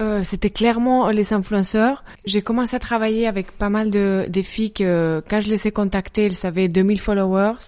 Euh, 0.00 0.24
c'était 0.24 0.48
clairement 0.48 1.10
les 1.10 1.34
influenceurs. 1.34 2.02
J'ai 2.24 2.40
commencé 2.40 2.74
à 2.74 2.78
travailler 2.78 3.26
avec 3.26 3.52
pas 3.52 3.68
mal 3.68 3.90
de 3.90 4.24
des 4.30 4.42
filles 4.42 4.72
que 4.72 5.22
quand 5.28 5.42
je 5.42 5.48
les 5.48 5.66
ai 5.66 5.70
contactées, 5.70 6.24
elles 6.24 6.46
avaient 6.46 6.68
2000 6.68 6.98
followers 6.98 7.58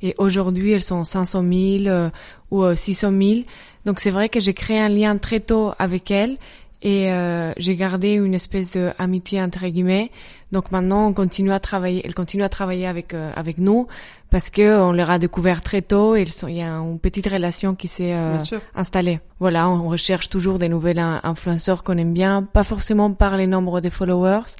et 0.00 0.14
aujourd'hui 0.16 0.72
elles 0.72 0.82
sont 0.82 1.04
500 1.04 1.42
000 1.42 1.88
euh, 1.88 2.08
ou 2.50 2.74
600 2.74 3.12
000. 3.22 3.40
Donc 3.84 4.00
c'est 4.00 4.08
vrai 4.08 4.30
que 4.30 4.40
j'ai 4.40 4.54
créé 4.54 4.80
un 4.80 4.88
lien 4.88 5.18
très 5.18 5.40
tôt 5.40 5.72
avec 5.78 6.10
elles 6.10 6.38
et 6.82 7.12
euh, 7.12 7.52
j'ai 7.56 7.76
gardé 7.76 8.14
une 8.14 8.34
espèce 8.34 8.76
d'amitié 8.76 9.40
entre 9.40 9.66
guillemets. 9.66 10.10
Donc 10.52 10.70
maintenant, 10.70 11.06
on 11.06 11.12
continue 11.14 11.52
à 11.52 11.60
travailler. 11.60 12.02
Elle 12.04 12.14
continue 12.14 12.42
à 12.42 12.48
travailler 12.48 12.86
avec 12.86 13.14
euh, 13.14 13.32
avec 13.34 13.58
nous 13.58 13.86
parce 14.30 14.50
que 14.50 14.80
on 14.80 14.92
leur 14.92 15.10
a 15.10 15.18
découvert 15.18 15.62
très 15.62 15.80
tôt. 15.80 16.16
Et 16.16 16.24
il 16.48 16.56
y 16.56 16.62
a 16.62 16.68
une 16.68 16.98
petite 16.98 17.28
relation 17.28 17.76
qui 17.76 17.86
s'est 17.86 18.12
euh, 18.12 18.38
installée. 18.74 19.20
Voilà, 19.38 19.68
on 19.68 19.88
recherche 19.88 20.28
toujours 20.28 20.58
des 20.58 20.68
nouvelles 20.68 20.98
influenceurs 20.98 21.84
qu'on 21.84 21.96
aime 21.96 22.12
bien, 22.12 22.42
pas 22.42 22.64
forcément 22.64 23.12
par 23.12 23.36
les 23.36 23.46
nombres 23.46 23.80
de 23.80 23.88
followers, 23.88 24.56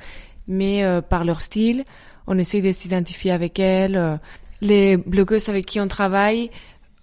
mais 0.47 0.85
euh, 0.85 1.03
par 1.03 1.25
leur 1.25 1.43
style. 1.43 1.85
On 2.29 2.39
essaie 2.39 2.63
de 2.63 2.71
s'identifier 2.71 3.33
avec 3.33 3.59
elles. 3.59 4.19
Les 4.61 4.97
blogueuses 4.97 5.49
avec 5.49 5.67
qui 5.67 5.81
on 5.81 5.89
travaille, 5.89 6.51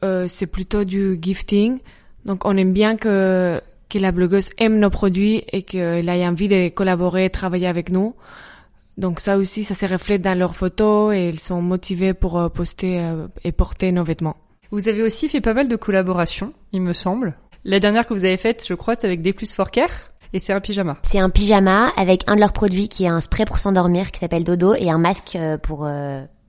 c'est 0.01 0.47
plutôt 0.47 0.85
du 0.85 1.19
gifting. 1.21 1.79
Donc 2.23 2.45
on 2.45 2.55
aime 2.55 2.71
bien 2.71 2.95
que 2.95 3.61
que 3.89 3.97
la 3.97 4.11
blogueuse 4.11 4.49
aime 4.59 4.79
nos 4.79 4.89
produits 4.89 5.43
et 5.51 5.63
qu'elle 5.63 6.07
ait 6.07 6.27
envie 6.27 6.47
de 6.47 6.69
collaborer, 6.69 7.29
travailler 7.29 7.67
avec 7.67 7.89
nous. 7.89 8.15
Donc 8.97 9.21
ça 9.21 9.37
aussi, 9.37 9.63
ça 9.63 9.75
se 9.75 9.85
reflète 9.85 10.21
dans 10.21 10.37
leurs 10.37 10.55
photos 10.55 11.15
et 11.15 11.29
elles 11.29 11.39
sont 11.39 11.61
motivées 11.61 12.13
pour 12.13 12.37
euh, 12.37 12.49
poster 12.49 12.99
euh, 13.01 13.27
et 13.45 13.51
porter 13.51 13.91
nos 13.91 14.03
vêtements. 14.03 14.35
Vous 14.71 14.89
avez 14.89 15.03
aussi 15.03 15.29
fait 15.29 15.41
pas 15.41 15.53
mal 15.53 15.69
de 15.69 15.75
collaborations, 15.75 16.53
il 16.73 16.81
me 16.81 16.93
semble. 16.93 17.35
La 17.63 17.79
dernière 17.79 18.05
que 18.05 18.13
vous 18.13 18.25
avez 18.25 18.37
faite, 18.37 18.65
je 18.67 18.73
crois, 18.73 18.95
c'est 18.95 19.07
avec 19.07 19.21
Des 19.21 19.33
Plus 19.33 19.55
Care 19.71 19.89
et 20.33 20.39
c'est 20.39 20.53
un 20.53 20.59
pyjama. 20.59 20.97
C'est 21.03 21.19
un 21.19 21.29
pyjama 21.29 21.91
avec 21.95 22.23
un 22.27 22.35
de 22.35 22.41
leurs 22.41 22.53
produits 22.53 22.89
qui 22.89 23.05
est 23.05 23.07
un 23.07 23.21
spray 23.21 23.45
pour 23.45 23.57
s'endormir 23.57 24.11
qui 24.11 24.19
s'appelle 24.19 24.43
Dodo 24.43 24.75
et 24.75 24.89
un 24.89 24.97
masque 24.99 25.35
euh, 25.35 25.57
pour 25.57 25.87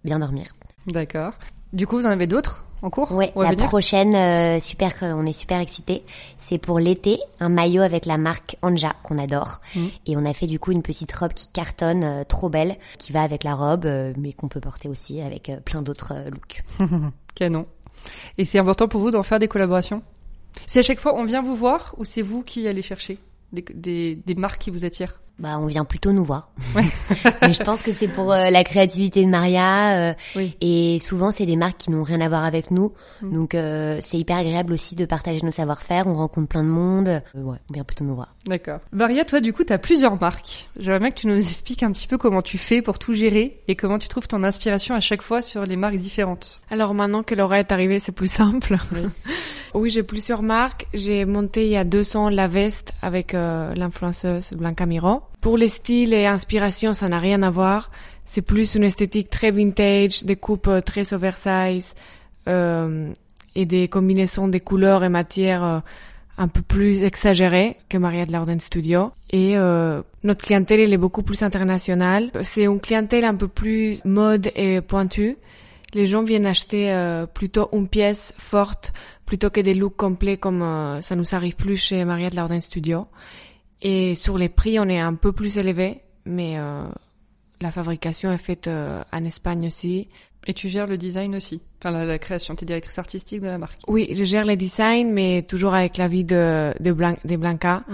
bien 0.05 0.19
dormir. 0.19 0.47
D'accord. 0.87 1.33
Du 1.73 1.87
coup, 1.87 1.97
vous 1.97 2.07
en 2.07 2.11
avez 2.11 2.27
d'autres? 2.27 2.65
En 2.83 2.91
cours 2.91 3.13
Oui, 3.13 3.27
la 3.37 3.55
prochaine, 3.55 4.15
euh, 4.15 4.61
super, 4.61 4.95
on 5.03 5.27
est 5.27 5.33
super 5.33 5.61
excités. 5.61 6.03
C'est 6.39 6.59
pour 6.59 6.79
l'été, 6.79 7.19
un 7.39 7.49
maillot 7.49 7.83
avec 7.83 8.07
la 8.07 8.19
marque 8.19 8.57
Anja 8.63 8.95
qu'on 9.03 9.19
adore. 9.19 9.61
Mm. 9.75 9.87
Et 10.07 10.17
on 10.17 10.25
a 10.25 10.33
fait 10.33 10.47
du 10.47 10.59
coup 10.59 10.73
une 10.73 10.83
petite 10.83 11.15
robe 11.15 11.33
qui 11.33 11.49
cartonne, 11.49 12.05
euh, 12.05 12.25
trop 12.25 12.49
belle, 12.49 12.77
qui 12.99 13.13
va 13.13 13.23
avec 13.23 13.45
la 13.45 13.55
robe, 13.55 13.87
euh, 13.87 14.13
mais 14.17 14.33
qu'on 14.33 14.49
peut 14.49 14.61
porter 14.61 14.89
aussi 14.89 15.21
avec 15.21 15.53
plein 15.65 15.83
d'autres 15.83 16.15
looks. 16.31 16.63
Canon. 17.35 17.67
Et 18.39 18.45
c'est 18.45 18.59
important 18.59 18.89
pour 18.89 19.01
vous 19.01 19.11
d'en 19.11 19.23
faire 19.23 19.39
des 19.39 19.49
collaborations? 19.49 20.03
C'est 20.67 20.81
à 20.81 20.83
chaque 20.83 21.01
fois 21.01 21.15
on 21.15 21.25
vient 21.25 21.43
vous 21.43 21.55
voir 21.55 21.95
ou 21.99 22.05
c'est 22.05 22.23
vous 22.23 22.43
qui 22.43 22.67
allez 22.67 22.83
chercher 22.83 23.19
des, 23.53 23.65
des, 23.73 24.17
des 24.17 24.35
marques 24.35 24.61
qui 24.63 24.71
vous 24.71 24.85
attirent? 24.85 25.21
Bah, 25.41 25.59
on 25.59 25.67
vient 25.67 25.85
plutôt 25.85 26.13
nous 26.13 26.25
voir. 26.25 26.51
Mais 27.43 27.53
je 27.53 27.63
pense 27.63 27.83
que 27.83 27.93
c'est 27.93 28.09
pour 28.09 28.33
euh, 28.33 28.51
la 28.51 28.63
créativité 28.63 29.25
de 29.25 29.31
Maria. 29.31 30.11
Euh, 30.11 30.15
Oui. 30.37 30.57
Et 30.61 30.99
souvent, 31.01 31.33
c'est 31.33 31.47
des 31.47 31.57
marques 31.57 31.79
qui 31.79 31.91
n'ont 31.91 32.03
rien 32.03 32.21
à 32.21 32.29
voir 32.29 32.45
avec 32.45 32.71
nous. 32.71 32.93
Mm. 33.23 33.35
Donc, 33.35 33.55
euh, 33.55 33.99
c'est 34.03 34.19
hyper 34.19 34.37
agréable 34.37 34.73
aussi 34.73 34.95
de 34.95 35.05
partager 35.07 35.41
nos 35.43 35.51
savoir-faire. 35.51 36.07
On 36.07 36.13
rencontre 36.13 36.49
plein 36.49 36.63
de 36.63 36.69
monde. 36.69 37.09
Euh, 37.09 37.21
ouais, 37.43 37.59
on 37.71 37.73
vient 37.73 37.85
plutôt 37.85 38.05
nous 38.05 38.15
voir. 38.15 38.35
D'accord. 38.47 38.81
Maria, 38.93 39.25
toi, 39.25 39.41
du 39.41 39.53
coup, 39.53 39.65
tu 39.65 39.73
as 39.73 39.79
plusieurs 39.79 40.21
marques. 40.21 40.69
J'aimerais 40.79 41.01
bien 41.01 41.11
que 41.11 41.17
tu 41.17 41.27
nous 41.27 41.39
expliques 41.39 41.83
un 41.83 41.93
petit 41.93 42.07
peu 42.07 42.19
comment 42.19 42.43
tu 42.43 42.59
fais 42.59 42.83
pour 42.83 42.99
tout 42.99 43.15
gérer 43.15 43.63
et 43.67 43.77
comment 43.77 43.99
tu 43.99 44.09
trouves 44.09 44.29
ton 44.29 44.43
inspiration 44.45 44.95
à 44.95 45.01
chaque 45.01 45.23
fois 45.23 45.41
sur 45.41 45.65
les 45.65 45.77
marques 45.77 45.97
différentes. 45.97 46.61
Alors 46.71 46.95
maintenant 46.95 47.23
que 47.23 47.35
Laura 47.35 47.59
est 47.59 47.73
arrivée, 47.73 47.99
c'est 47.99 48.13
plus 48.13 48.31
simple. 48.31 48.77
Oui. 48.93 49.01
Oui, 49.75 49.91
j'ai 49.91 50.03
plusieurs 50.03 50.43
marques. 50.43 50.87
J'ai 50.95 51.25
monté 51.25 51.65
il 51.65 51.71
y 51.71 51.77
a 51.77 51.85
deux 51.85 52.17
ans 52.17 52.29
la 52.29 52.49
veste 52.49 52.93
avec 53.03 53.35
euh, 53.35 53.73
l'influenceuse 53.75 54.53
Blanca 54.53 54.87
Miro. 54.87 55.23
Pour 55.41 55.57
les 55.57 55.69
styles 55.69 56.13
et 56.13 56.27
inspirations, 56.27 56.93
ça 56.93 57.09
n'a 57.09 57.19
rien 57.19 57.43
à 57.43 57.51
voir. 57.51 57.89
C'est 58.25 58.43
plus 58.43 58.75
une 58.75 58.85
esthétique 58.85 59.31
très 59.31 59.51
vintage, 59.51 60.25
des 60.25 60.37
coupes 60.37 60.69
euh, 60.69 60.81
très 60.81 61.15
oversize 61.15 61.95
euh, 62.47 63.13
et 63.55 63.67
des 63.67 63.89
combinaisons 63.89 64.49
des 64.49 64.61
couleurs 64.61 65.05
et 65.05 65.09
matières 65.09 65.65
euh, 65.65 65.81
un 66.39 66.49
peu 66.49 66.63
plus 66.63 67.03
exagérées 67.03 67.77
que 67.89 67.99
Maria 67.99 68.25
de 68.25 68.33
l'Orden 68.33 68.61
Studio. 68.61 69.11
Et 69.31 69.59
euh, 69.59 70.03
notre 70.23 70.45
clientèle, 70.45 70.81
elle 70.81 70.93
est 70.93 70.99
beaucoup 70.99 71.23
plus 71.23 71.43
internationale. 71.43 72.31
C'est 72.43 72.65
une 72.65 72.81
clientèle 72.81 73.25
un 73.25 73.35
peu 73.35 73.49
plus 73.49 74.03
mode 74.05 74.51
et 74.55 74.81
pointue. 74.81 75.37
Les 75.93 76.07
gens 76.07 76.23
viennent 76.23 76.47
acheter 76.47 76.93
euh, 76.93 77.27
plutôt 77.27 77.69
une 77.73 77.89
pièce 77.89 78.33
forte 78.39 78.93
plutôt 79.27 79.51
que 79.51 79.61
des 79.61 79.75
looks 79.75 79.97
complets 79.97 80.39
comme 80.39 80.99
ça 81.03 81.15
nous 81.15 81.37
arrive 81.37 81.55
plus 81.55 81.77
chez 81.77 82.05
Maria 82.05 82.31
de 82.31 82.37
l'Orden 82.37 82.61
Studio. 82.61 83.07
Et 83.83 84.15
sur 84.15 84.37
les 84.39 84.49
prix, 84.49 84.79
on 84.79 84.89
est 84.89 85.01
un 85.01 85.15
peu 85.15 85.33
plus 85.33 85.57
élevé, 85.59 86.03
mais 86.25 86.59
euh, 86.59 86.85
la 87.61 87.71
fabrication 87.71 88.33
est 88.33 88.39
faite 88.39 88.67
euh, 88.67 89.03
en 89.13 89.25
Espagne 89.25 89.67
aussi. 89.67 90.09
Et 90.47 90.55
tu 90.55 90.69
gères 90.71 90.87
le 90.87 90.97
design 90.97 91.35
aussi, 91.37 91.61
enfin 91.79 91.91
la, 91.91 92.07
la 92.07 92.19
création, 92.19 92.57
tu 92.57 92.65
es 92.65 92.67
directrice 92.67 92.99
artistique 92.99 93.43
de 93.43 93.47
la 93.47 93.59
marque. 93.59 93.79
Oui, 93.89 94.09
je 94.15 94.25
gère 94.25 94.45
les 94.47 94.57
designs, 94.57 95.11
mais 95.13 95.43
toujours 95.43 95.75
avec 95.75 95.99
l'avis 95.99 96.25
de, 96.25 96.73
de, 96.81 96.93
Blan 96.93 97.17
de 97.27 97.37
Blanca. 97.37 97.85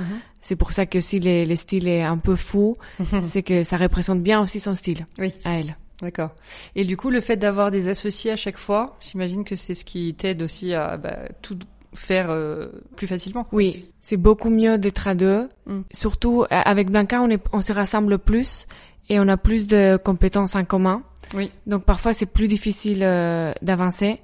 C'est 0.41 0.55
pour 0.55 0.71
ça 0.71 0.87
que 0.87 1.01
si 1.01 1.19
le, 1.19 1.45
le 1.45 1.57
style 1.57 1.89
est 1.89 2.03
un 2.05 2.19
peu 2.19 2.37
fou, 2.37 2.77
c'est 3.21 3.43
que 3.43 3.65
ça 3.65 3.77
représente 3.77 4.23
bien 4.23 4.41
aussi 4.41 4.61
son 4.61 4.77
style 4.77 5.07
Oui. 5.19 5.33
à 5.45 5.59
elle. 5.59 5.75
D'accord. 6.01 6.31
Et 6.77 6.85
du 6.85 6.97
coup, 6.97 7.11
le 7.11 7.21
fait 7.21 7.37
d'avoir 7.37 7.73
des 7.73 7.89
associés 7.89 8.31
à 8.31 8.37
chaque 8.37 8.59
fois, 8.59 8.97
j'imagine 9.01 9.43
que 9.45 9.57
c'est 9.57 9.75
ce 9.75 9.85
qui 9.85 10.15
t'aide 10.15 10.43
aussi 10.43 10.73
à 10.73 10.97
bah, 10.99 11.17
tout 11.43 11.59
faire 11.97 12.31
euh, 12.31 12.69
plus 12.97 13.07
facilement. 13.07 13.47
Oui, 13.53 13.91
c'est 14.01 14.17
beaucoup 14.17 14.51
mieux 14.51 14.79
d'être 14.79 15.09
à 15.09 15.15
deux. 15.15 15.49
Mm. 15.67 15.81
Surtout 15.93 16.43
euh, 16.43 16.47
avec 16.51 16.91
Blanca, 16.91 17.21
on, 17.21 17.31
est, 17.31 17.43
on 17.53 17.61
se 17.61 17.73
rassemble 17.73 18.19
plus 18.19 18.67
et 19.09 19.19
on 19.21 19.29
a 19.29 19.37
plus 19.37 19.67
de 19.67 19.99
compétences 20.03 20.55
en 20.55 20.65
commun. 20.65 21.03
Oui. 21.35 21.51
Donc 21.67 21.85
parfois 21.85 22.13
c'est 22.13 22.27
plus 22.27 22.49
difficile 22.49 23.01
euh, 23.03 23.53
d'avancer. 23.63 24.21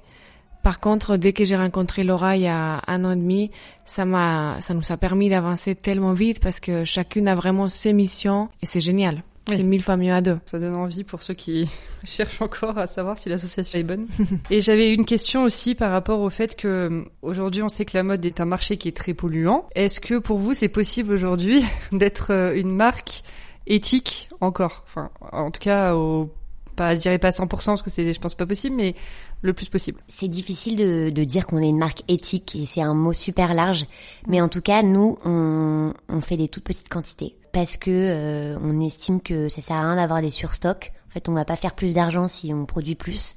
Par 0.63 0.79
contre, 0.79 1.17
dès 1.17 1.33
que 1.33 1.43
j'ai 1.43 1.57
rencontré 1.57 2.05
Laura 2.05 2.37
il 2.37 2.43
y 2.43 2.47
a 2.47 2.81
un 2.87 3.03
an 3.03 3.11
et 3.11 3.17
demi, 3.17 3.51
ça 3.83 4.05
m'a, 4.05 4.61
ça 4.61 4.73
nous 4.73 4.91
a 4.93 4.97
permis 4.97 5.29
d'avancer 5.29 5.75
tellement 5.75 6.13
vite 6.13 6.39
parce 6.39 6.61
que 6.61 6.85
chacune 6.85 7.27
a 7.27 7.35
vraiment 7.35 7.67
ses 7.67 7.91
missions 7.91 8.49
et 8.61 8.65
c'est 8.65 8.79
génial. 8.79 9.23
Oui. 9.49 9.55
C'est 9.57 9.63
mille 9.63 9.83
fois 9.83 9.97
mieux 9.97 10.13
à 10.13 10.21
deux. 10.21 10.37
Ça 10.45 10.57
donne 10.57 10.75
envie 10.75 11.03
pour 11.03 11.21
ceux 11.21 11.33
qui 11.33 11.69
cherchent 12.05 12.41
encore 12.41 12.77
à 12.77 12.87
savoir 12.87 13.17
si 13.17 13.27
l'association 13.27 13.77
est 13.79 13.83
bonne. 13.83 14.07
Et 14.49 14.61
j'avais 14.61 14.93
une 14.93 15.05
question 15.05 15.43
aussi 15.43 15.75
par 15.75 15.91
rapport 15.91 16.21
au 16.21 16.29
fait 16.29 16.55
que 16.55 16.67
euh, 16.67 17.03
aujourd'hui 17.21 17.61
on 17.61 17.69
sait 17.69 17.83
que 17.83 17.97
la 17.97 18.03
mode 18.03 18.25
est 18.25 18.39
un 18.39 18.45
marché 18.45 18.77
qui 18.77 18.87
est 18.87 18.95
très 18.95 19.13
polluant. 19.13 19.67
Est-ce 19.75 19.99
que 19.99 20.17
pour 20.17 20.37
vous 20.37 20.53
c'est 20.53 20.69
possible 20.69 21.11
aujourd'hui 21.11 21.63
d'être 21.91 22.31
euh, 22.31 22.55
une 22.55 22.73
marque 22.73 23.23
éthique 23.67 24.29
encore? 24.39 24.83
Enfin, 24.87 25.09
en 25.33 25.51
tout 25.51 25.59
cas, 25.59 25.93
au, 25.93 26.29
pas, 26.77 26.95
je 26.95 27.01
dirais 27.01 27.19
pas 27.19 27.29
100% 27.29 27.47
parce 27.47 27.81
que 27.81 27.89
c'est, 27.89 28.13
je 28.13 28.19
pense 28.19 28.35
pas 28.35 28.45
possible, 28.45 28.77
mais 28.77 28.95
le 29.41 29.51
plus 29.51 29.67
possible. 29.67 29.99
C'est 30.07 30.29
difficile 30.29 30.77
de, 30.77 31.09
de 31.09 31.23
dire 31.25 31.47
qu'on 31.47 31.61
est 31.61 31.67
une 31.67 31.77
marque 31.77 32.03
éthique 32.07 32.55
et 32.55 32.65
c'est 32.65 32.81
un 32.81 32.93
mot 32.93 33.13
super 33.13 33.53
large. 33.53 33.85
Mais 34.25 34.39
en 34.39 34.47
tout 34.47 34.61
cas, 34.61 34.83
nous, 34.83 35.17
on, 35.25 35.93
on 36.07 36.21
fait 36.21 36.37
des 36.37 36.47
toutes 36.47 36.63
petites 36.63 36.89
quantités 36.89 37.35
parce 37.53 37.77
que 37.77 37.91
euh, 37.91 38.57
on 38.61 38.81
estime 38.81 39.21
que 39.21 39.47
ça 39.47 39.61
sert 39.61 39.77
à 39.77 39.81
rien 39.81 39.95
d'avoir 39.95 40.21
des 40.21 40.31
surstocks. 40.31 40.91
En 41.07 41.11
fait, 41.13 41.29
on 41.29 41.33
va 41.33 41.45
pas 41.45 41.55
faire 41.55 41.75
plus 41.75 41.93
d'argent 41.93 42.27
si 42.27 42.51
on 42.51 42.65
produit 42.65 42.95
plus. 42.95 43.35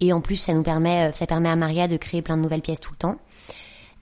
Et 0.00 0.12
en 0.12 0.20
plus, 0.20 0.36
ça 0.36 0.52
nous 0.52 0.64
permet, 0.64 1.08
euh, 1.08 1.12
ça 1.12 1.26
permet 1.26 1.48
à 1.48 1.56
Maria 1.56 1.86
de 1.86 1.96
créer 1.96 2.22
plein 2.22 2.36
de 2.36 2.42
nouvelles 2.42 2.60
pièces 2.60 2.80
tout 2.80 2.90
le 2.90 2.98
temps. 2.98 3.16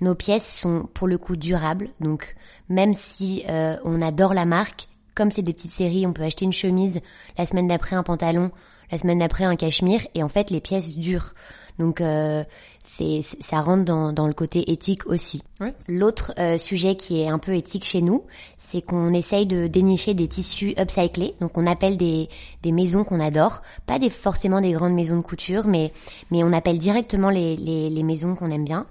Nos 0.01 0.15
pièces 0.15 0.49
sont 0.49 0.89
pour 0.95 1.07
le 1.07 1.19
coup 1.19 1.37
durables, 1.37 1.91
donc 2.01 2.35
même 2.71 2.95
si 2.95 3.45
euh, 3.51 3.77
on 3.85 4.01
adore 4.01 4.33
la 4.33 4.47
marque, 4.47 4.89
comme 5.15 5.31
c'est 5.31 5.43
des 5.43 5.53
petites 5.53 5.73
séries, 5.73 6.07
on 6.07 6.15
peut 6.15 6.23
acheter 6.23 6.47
une 6.47 6.55
chemise, 6.55 7.03
la 7.37 7.45
semaine 7.45 7.69
d'après 7.69 7.97
un 7.97 8.03
pantalon, 8.03 8.51
la 8.91 8.97
semaine 8.97 9.19
d'après 9.19 9.45
un 9.45 9.57
cachemire, 9.57 10.07
et 10.15 10.23
en 10.23 10.29
fait 10.29 10.49
les 10.49 10.63
pièces 10.63 10.97
durent. 10.97 11.35
Donc 11.81 12.03
euh, 12.03 12.45
c'est 12.83 13.23
ça 13.23 13.61
rentre 13.63 13.87
dans, 13.87 14.13
dans 14.13 14.27
le 14.27 14.35
côté 14.35 14.71
éthique 14.71 15.07
aussi. 15.07 15.43
Ouais. 15.61 15.75
L'autre 15.89 16.33
euh, 16.39 16.59
sujet 16.59 16.95
qui 16.95 17.23
est 17.23 17.29
un 17.29 17.39
peu 17.39 17.55
éthique 17.55 17.85
chez 17.85 18.03
nous, 18.03 18.25
c'est 18.59 18.83
qu'on 18.83 19.15
essaye 19.15 19.47
de 19.47 19.67
dénicher 19.67 20.13
des 20.13 20.29
tissus 20.29 20.75
upcyclés. 20.79 21.35
Donc 21.41 21.57
on 21.57 21.67
appelle 21.67 21.97
des, 21.97 22.29
des 22.63 22.71
maisons 22.71 23.03
qu'on 23.03 23.19
adore, 23.19 23.63
pas 23.87 23.99
des, 23.99 24.11
forcément 24.11 24.61
des 24.61 24.73
grandes 24.73 24.93
maisons 24.93 25.17
de 25.17 25.23
couture, 25.23 25.67
mais, 25.67 25.93
mais 26.31 26.45
on 26.45 26.53
appelle 26.53 26.79
directement 26.79 27.31
les, 27.31 27.57
les, 27.57 27.89
les 27.89 28.03
maisons 28.03 28.35
qu'on 28.35 28.51
aime 28.51 28.67
bien. 28.67 28.87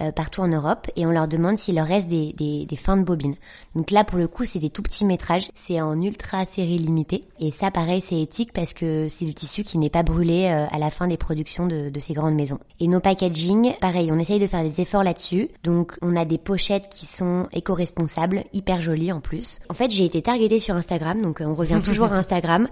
Euh, 0.00 0.12
partout 0.12 0.40
en 0.40 0.48
Europe 0.48 0.88
et 0.96 1.06
on 1.06 1.10
leur 1.10 1.28
demande 1.28 1.56
s'il 1.56 1.76
leur 1.76 1.86
reste 1.86 2.08
des, 2.08 2.32
des, 2.34 2.66
des 2.66 2.76
fins 2.76 2.96
de 2.96 3.04
bobines. 3.04 3.36
Donc 3.74 3.90
là 3.90 4.04
pour 4.04 4.18
le 4.18 4.28
coup 4.28 4.44
c'est 4.44 4.58
des 4.58 4.70
tout 4.70 4.82
petits 4.82 5.04
métrages, 5.04 5.50
c'est 5.54 5.80
en 5.80 6.00
ultra 6.00 6.44
série 6.44 6.78
limitée 6.78 7.22
et 7.40 7.50
ça 7.50 7.70
pareil 7.70 8.00
c'est 8.00 8.20
éthique 8.20 8.52
parce 8.52 8.74
que 8.74 9.08
c'est 9.08 9.24
du 9.24 9.34
tissu 9.34 9.64
qui 9.64 9.78
n'est 9.78 9.90
pas 9.90 10.02
brûlé 10.02 10.46
euh, 10.46 10.66
à 10.70 10.78
la 10.78 10.90
fin 10.90 11.06
des 11.06 11.16
productions 11.16 11.66
de, 11.66 11.90
de 11.90 12.00
ces 12.00 12.14
grandes 12.14 12.34
maisons. 12.34 12.58
Et 12.80 12.88
nos 12.88 13.00
packaging, 13.00 13.74
pareil 13.80 14.10
on 14.12 14.18
essaye 14.18 14.38
de 14.38 14.46
faire 14.46 14.62
des 14.62 14.80
efforts 14.80 15.04
là-dessus. 15.04 15.48
Donc 15.64 15.96
on 16.02 16.16
a 16.16 16.24
des 16.24 16.38
pochettes 16.38 16.88
qui 16.88 17.06
sont 17.06 17.46
éco-responsables, 17.52 18.44
hyper 18.52 18.80
jolies 18.80 19.12
en 19.12 19.20
plus. 19.20 19.58
En 19.68 19.74
fait 19.74 19.90
j'ai 19.90 20.04
été 20.04 20.22
targetée 20.22 20.58
sur 20.58 20.74
Instagram, 20.74 21.22
donc 21.22 21.40
euh, 21.40 21.46
on 21.46 21.54
revient 21.54 21.80
toujours 21.84 22.12
à 22.12 22.16
Instagram, 22.16 22.68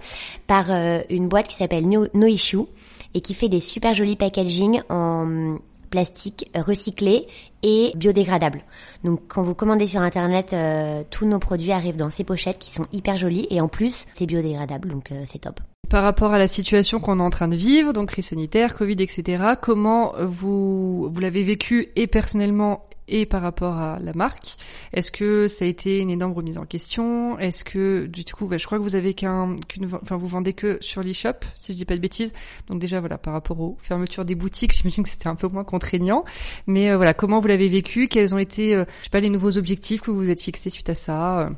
par 0.47 0.67
euh, 0.69 1.01
une 1.09 1.27
boîte 1.27 1.47
qui 1.47 1.55
s'appelle 1.55 1.87
no, 1.87 2.07
no 2.13 2.27
Issue 2.27 2.65
et 3.13 3.21
qui 3.21 3.33
fait 3.33 3.49
des 3.49 3.59
super 3.59 3.93
jolis 3.93 4.15
packaging 4.15 4.81
en 4.89 5.57
plastique 5.89 6.49
recyclé 6.55 7.27
et 7.63 7.91
biodégradable. 7.95 8.63
Donc 9.03 9.21
quand 9.27 9.41
vous 9.41 9.55
commandez 9.55 9.87
sur 9.87 10.01
internet, 10.01 10.53
euh, 10.53 11.03
tous 11.09 11.25
nos 11.25 11.39
produits 11.39 11.71
arrivent 11.71 11.95
dans 11.95 12.09
ces 12.09 12.23
pochettes 12.23 12.59
qui 12.59 12.71
sont 12.71 12.85
hyper 12.91 13.17
jolies 13.17 13.47
et 13.49 13.61
en 13.61 13.67
plus 13.67 14.05
c'est 14.13 14.25
biodégradable 14.25 14.89
donc 14.89 15.11
euh, 15.11 15.23
c'est 15.25 15.39
top. 15.39 15.59
Par 15.89 16.03
rapport 16.03 16.33
à 16.33 16.39
la 16.39 16.47
situation 16.47 16.99
qu'on 16.99 17.19
est 17.19 17.23
en 17.23 17.29
train 17.29 17.47
de 17.47 17.55
vivre, 17.55 17.93
donc 17.93 18.09
crise 18.09 18.27
sanitaire, 18.27 18.75
Covid, 18.75 18.97
etc., 18.99 19.43
comment 19.61 20.13
vous, 20.19 21.09
vous 21.11 21.19
l'avez 21.21 21.43
vécu 21.43 21.89
et 21.95 22.07
personnellement 22.07 22.87
et 23.07 23.25
par 23.25 23.41
rapport 23.41 23.75
à 23.75 23.97
la 23.99 24.13
marque 24.13 24.57
Est-ce 24.93 25.11
que 25.11 25.47
ça 25.47 25.65
a 25.65 25.67
été 25.67 25.99
une 25.99 26.09
énorme 26.09 26.33
remise 26.33 26.57
en 26.57 26.65
question? 26.65 27.37
Est-ce 27.39 27.63
que 27.63 28.05
du 28.05 28.23
coup, 28.25 28.47
bah, 28.47 28.57
je 28.57 28.65
crois 28.65 28.77
que 28.77 28.83
vous 28.83 28.95
avez 28.95 29.13
qu'un, 29.13 29.55
enfin 30.01 30.15
vous 30.15 30.27
vendez 30.27 30.53
que 30.53 30.77
sur 30.81 31.03
l'e-shop, 31.03 31.45
si 31.55 31.73
je 31.73 31.77
dis 31.77 31.85
pas 31.85 31.95
de 31.95 32.01
bêtises. 32.01 32.33
Donc 32.67 32.79
déjà 32.79 32.99
voilà, 32.99 33.17
par 33.17 33.33
rapport 33.33 33.59
aux 33.59 33.77
fermetures 33.81 34.25
des 34.25 34.35
boutiques, 34.35 34.73
j'imagine 34.75 35.03
que 35.03 35.09
c'était 35.09 35.27
un 35.27 35.35
peu 35.35 35.47
moins 35.47 35.63
contraignant. 35.63 36.25
Mais 36.67 36.89
euh, 36.89 36.95
voilà, 36.97 37.13
comment 37.13 37.39
vous 37.39 37.47
l'avez 37.47 37.69
vécu? 37.69 38.07
Quels 38.07 38.33
ont 38.33 38.39
été, 38.39 38.75
euh, 38.75 38.85
je 38.99 39.05
sais 39.05 39.09
pas, 39.09 39.19
les 39.19 39.29
nouveaux 39.29 39.57
objectifs 39.57 40.01
que 40.01 40.11
vous 40.11 40.17
vous 40.17 40.29
êtes 40.29 40.41
fixés 40.41 40.69
suite 40.69 40.89
à 40.89 40.95
ça? 40.95 41.49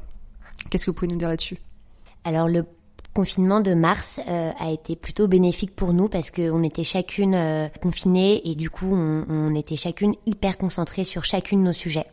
Qu'est-ce 0.70 0.86
que 0.86 0.92
vous 0.92 0.96
pouvez 0.96 1.12
nous 1.12 1.18
dire 1.18 1.30
là-dessus? 1.30 1.58
Alors 2.24 2.48
le 2.48 2.66
confinement 3.18 3.62
de 3.62 3.74
mars 3.74 4.20
euh, 4.28 4.52
a 4.60 4.70
été 4.70 4.96
plutôt 4.96 5.28
bénéfique 5.28 5.76
pour 5.76 5.92
nous 5.92 6.08
parce 6.08 6.30
qu'on 6.30 6.62
était 6.62 6.84
chacune 6.84 7.34
euh, 7.34 7.68
confinées 7.82 8.48
et 8.48 8.54
du 8.54 8.70
coup 8.70 8.94
on, 8.94 9.56
était 9.56 9.76
chacune 9.76 10.14
hyper 10.28 10.60
concentrée 10.60 11.04
sur 11.04 11.24
chacune 11.24 11.62
de 11.62 11.66
nos 11.66 11.74
sujets. 11.74 12.06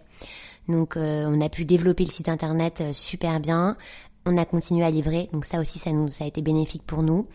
Donc 0.67 0.97
euh, 0.97 1.27
on 1.29 1.43
a 1.43 1.51
pu 1.51 1.67
développer 1.67 2.07
le 2.07 2.11
site 2.11 2.31
internet 2.31 2.83
super 2.95 3.38
bien, 3.38 3.77
on 4.25 4.38
a 4.38 4.47
continué 4.47 4.83
à 4.83 4.88
livrer, 4.88 5.29
donc 5.35 5.45
ça 5.45 5.61
aussi 5.61 5.79
ça 5.79 5.93
nous 5.93 6.09
ça 6.09 6.25
a 6.25 6.27
été 6.27 6.40
bénéfique 6.40 6.85
pour 6.87 7.03
nous. 7.03 7.27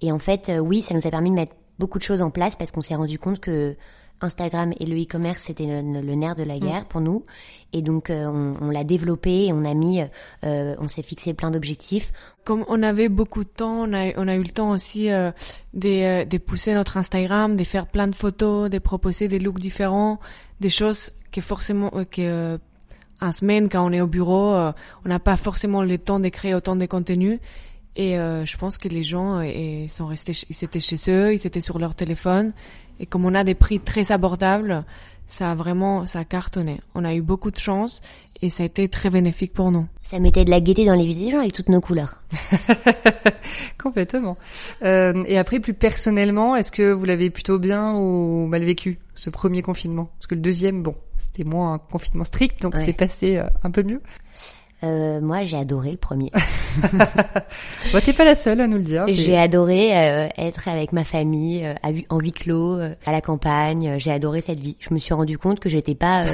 Et 0.00 0.12
en 0.12 0.20
fait 0.20 0.52
oui 0.60 0.82
ça 0.82 0.94
nous 0.94 1.04
a 1.04 1.10
permis 1.10 1.30
de 1.30 1.34
mettre 1.34 1.56
beaucoup 1.80 1.98
de 1.98 2.04
choses 2.04 2.22
en 2.22 2.30
place 2.30 2.54
parce 2.54 2.70
qu'on 2.70 2.82
s'est 2.82 2.94
rendu 2.94 3.18
compte 3.18 3.40
que 3.40 3.74
Instagram 4.20 4.72
et 4.80 4.86
le 4.86 5.00
e-commerce 5.00 5.42
c'était 5.44 5.66
le, 5.66 6.00
le 6.00 6.14
nerf 6.14 6.34
de 6.34 6.42
la 6.42 6.58
guerre 6.58 6.86
pour 6.86 7.00
nous. 7.00 7.22
Et 7.72 7.82
donc 7.82 8.10
euh, 8.10 8.26
on, 8.26 8.56
on 8.66 8.70
l'a 8.70 8.84
développé 8.84 9.46
et 9.46 9.52
on 9.52 9.64
a 9.64 9.74
mis 9.74 10.00
euh, 10.44 10.74
on 10.78 10.88
s'est 10.88 11.02
fixé 11.02 11.34
plein 11.34 11.50
d'objectifs. 11.50 12.12
Comme 12.44 12.64
on 12.68 12.82
avait 12.82 13.08
beaucoup 13.08 13.44
de 13.44 13.48
temps, 13.48 13.82
on 13.88 13.92
a, 13.92 14.12
on 14.16 14.26
a 14.26 14.34
eu 14.36 14.42
le 14.42 14.50
temps 14.50 14.70
aussi 14.70 15.10
euh, 15.10 15.30
de, 15.74 15.88
euh, 15.88 16.24
de 16.24 16.38
pousser 16.38 16.74
notre 16.74 16.96
Instagram, 16.96 17.56
de 17.56 17.64
faire 17.64 17.86
plein 17.86 18.08
de 18.08 18.14
photos, 18.14 18.70
de 18.70 18.78
proposer 18.78 19.28
des 19.28 19.38
looks 19.38 19.58
différents, 19.60 20.18
des 20.60 20.70
choses 20.70 21.12
que 21.30 21.40
forcément 21.40 21.90
euh, 21.94 22.04
que 22.04 22.22
euh, 22.22 22.58
en 23.20 23.32
semaine 23.32 23.68
quand 23.68 23.84
on 23.84 23.92
est 23.92 24.00
au 24.00 24.06
bureau, 24.06 24.54
on 24.54 25.08
n'a 25.08 25.18
pas 25.18 25.36
forcément 25.36 25.82
le 25.82 25.98
temps 25.98 26.20
de 26.20 26.28
créer 26.28 26.54
autant 26.54 26.76
de 26.76 26.86
contenu. 26.86 27.40
Et 27.98 28.16
euh, 28.16 28.46
je 28.46 28.56
pense 28.56 28.78
que 28.78 28.88
les 28.88 29.02
gens 29.02 29.38
euh, 29.38 29.42
et 29.42 29.88
sont 29.88 30.06
restés, 30.06 30.32
ils 30.48 30.64
étaient 30.64 30.80
chez 30.80 30.96
eux, 31.10 31.34
ils 31.34 31.46
étaient 31.46 31.60
sur 31.60 31.80
leur 31.80 31.96
téléphone. 31.96 32.52
Et 33.00 33.06
comme 33.06 33.24
on 33.26 33.34
a 33.34 33.42
des 33.42 33.56
prix 33.56 33.80
très 33.80 34.12
abordables, 34.12 34.84
ça 35.26 35.50
a 35.50 35.54
vraiment, 35.56 36.06
ça 36.06 36.20
a 36.20 36.24
cartonné. 36.24 36.80
On 36.94 37.04
a 37.04 37.14
eu 37.14 37.22
beaucoup 37.22 37.50
de 37.50 37.58
chance 37.58 38.00
et 38.40 38.50
ça 38.50 38.62
a 38.62 38.66
été 38.66 38.88
très 38.88 39.10
bénéfique 39.10 39.52
pour 39.52 39.72
nous. 39.72 39.86
Ça 40.04 40.20
mettait 40.20 40.44
de 40.44 40.50
la 40.50 40.60
gaieté 40.60 40.86
dans 40.86 40.94
les 40.94 41.06
vies 41.06 41.24
des 41.26 41.30
gens 41.32 41.40
avec 41.40 41.52
toutes 41.52 41.68
nos 41.68 41.80
couleurs. 41.80 42.22
Complètement. 43.82 44.38
Euh, 44.82 45.24
et 45.26 45.36
après, 45.36 45.58
plus 45.58 45.74
personnellement, 45.74 46.54
est-ce 46.54 46.70
que 46.70 46.92
vous 46.92 47.04
l'avez 47.04 47.30
plutôt 47.30 47.58
bien 47.58 47.94
ou 47.94 48.46
mal 48.46 48.64
vécu, 48.64 48.98
ce 49.14 49.28
premier 49.28 49.62
confinement? 49.62 50.08
Parce 50.18 50.28
que 50.28 50.36
le 50.36 50.40
deuxième, 50.40 50.84
bon, 50.84 50.94
c'était 51.16 51.44
moins 51.44 51.74
un 51.74 51.78
confinement 51.78 52.24
strict, 52.24 52.62
donc 52.62 52.76
c'est 52.76 52.92
passé 52.92 53.38
euh, 53.38 53.46
un 53.64 53.72
peu 53.72 53.82
mieux. 53.82 54.00
Euh, 54.84 55.20
moi, 55.20 55.42
j'ai 55.44 55.56
adoré 55.56 55.90
le 55.90 55.96
premier. 55.96 56.30
bon, 57.92 58.00
t'es 58.04 58.12
pas 58.12 58.24
la 58.24 58.36
seule 58.36 58.60
à 58.60 58.68
nous 58.68 58.76
le 58.76 58.84
dire. 58.84 59.04
J'ai 59.08 59.36
adoré 59.36 59.96
euh, 59.96 60.28
être 60.38 60.68
avec 60.68 60.92
ma 60.92 61.02
famille 61.02 61.66
euh, 61.66 62.00
en 62.10 62.20
huis 62.20 62.30
clos, 62.30 62.78
euh, 62.78 62.94
à 63.04 63.10
la 63.10 63.20
campagne. 63.20 63.96
J'ai 63.98 64.12
adoré 64.12 64.40
cette 64.40 64.60
vie. 64.60 64.76
Je 64.78 64.94
me 64.94 65.00
suis 65.00 65.14
rendu 65.14 65.36
compte 65.36 65.58
que 65.58 65.68
j'étais 65.68 65.96
pas 65.96 66.24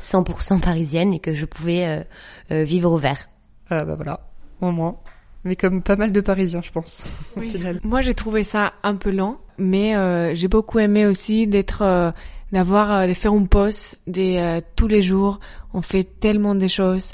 100% 0.00 0.60
parisienne 0.60 1.12
et 1.12 1.18
que 1.18 1.34
je 1.34 1.44
pouvais 1.44 2.06
vivre 2.50 2.90
au 2.90 2.96
vert. 2.96 3.26
Ah 3.68 3.84
bah 3.84 3.94
voilà, 3.94 4.20
au 4.60 4.70
moins. 4.70 4.96
Mais 5.44 5.56
comme 5.56 5.82
pas 5.82 5.96
mal 5.96 6.12
de 6.12 6.20
Parisiens, 6.20 6.60
je 6.62 6.70
pense. 6.70 7.06
Moi, 7.82 8.02
j'ai 8.02 8.14
trouvé 8.14 8.44
ça 8.44 8.74
un 8.82 8.96
peu 8.96 9.10
lent, 9.10 9.38
mais 9.58 9.94
j'ai 10.34 10.48
beaucoup 10.48 10.78
aimé 10.78 11.06
aussi 11.06 11.46
d'être 11.46 12.12
d'avoir 12.52 13.06
de 13.06 13.14
faire 13.14 13.32
un 13.32 13.44
poste 13.44 14.00
des 14.06 14.60
tous 14.74 14.88
les 14.88 15.02
jours. 15.02 15.38
On 15.72 15.82
fait 15.82 16.04
tellement 16.04 16.54
de 16.54 16.66
choses 16.66 17.12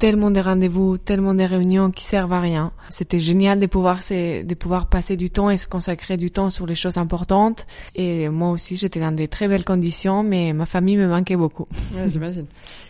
tellement 0.00 0.30
de 0.30 0.40
rendez-vous, 0.40 0.96
tellement 0.96 1.34
de 1.34 1.44
réunions 1.44 1.90
qui 1.90 2.04
servent 2.04 2.32
à 2.32 2.40
rien. 2.40 2.72
C'était 2.88 3.20
génial 3.20 3.60
de 3.60 3.66
pouvoir 3.66 3.98
de 4.00 4.54
pouvoir 4.54 4.86
passer 4.86 5.16
du 5.16 5.30
temps 5.30 5.50
et 5.50 5.58
se 5.58 5.66
consacrer 5.66 6.16
du 6.16 6.30
temps 6.30 6.48
sur 6.48 6.66
les 6.66 6.74
choses 6.74 6.96
importantes. 6.96 7.66
Et 7.94 8.28
moi 8.30 8.50
aussi, 8.50 8.76
j'étais 8.76 8.98
dans 8.98 9.12
des 9.12 9.28
très 9.28 9.46
belles 9.46 9.64
conditions, 9.64 10.22
mais 10.22 10.54
ma 10.54 10.64
famille 10.64 10.96
me 10.96 11.06
manquait 11.06 11.36
beaucoup. 11.36 11.66
J'imagine. 12.08 12.46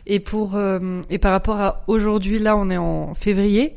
Et 0.07 0.21
pour 0.21 0.55
euh, 0.55 1.03
et 1.11 1.19
par 1.19 1.33
rapport 1.33 1.61
à 1.61 1.83
aujourd'hui, 1.89 2.39
là, 2.39 2.57
on 2.57 2.71
est 2.71 2.79
en 2.79 3.13
février. 3.15 3.77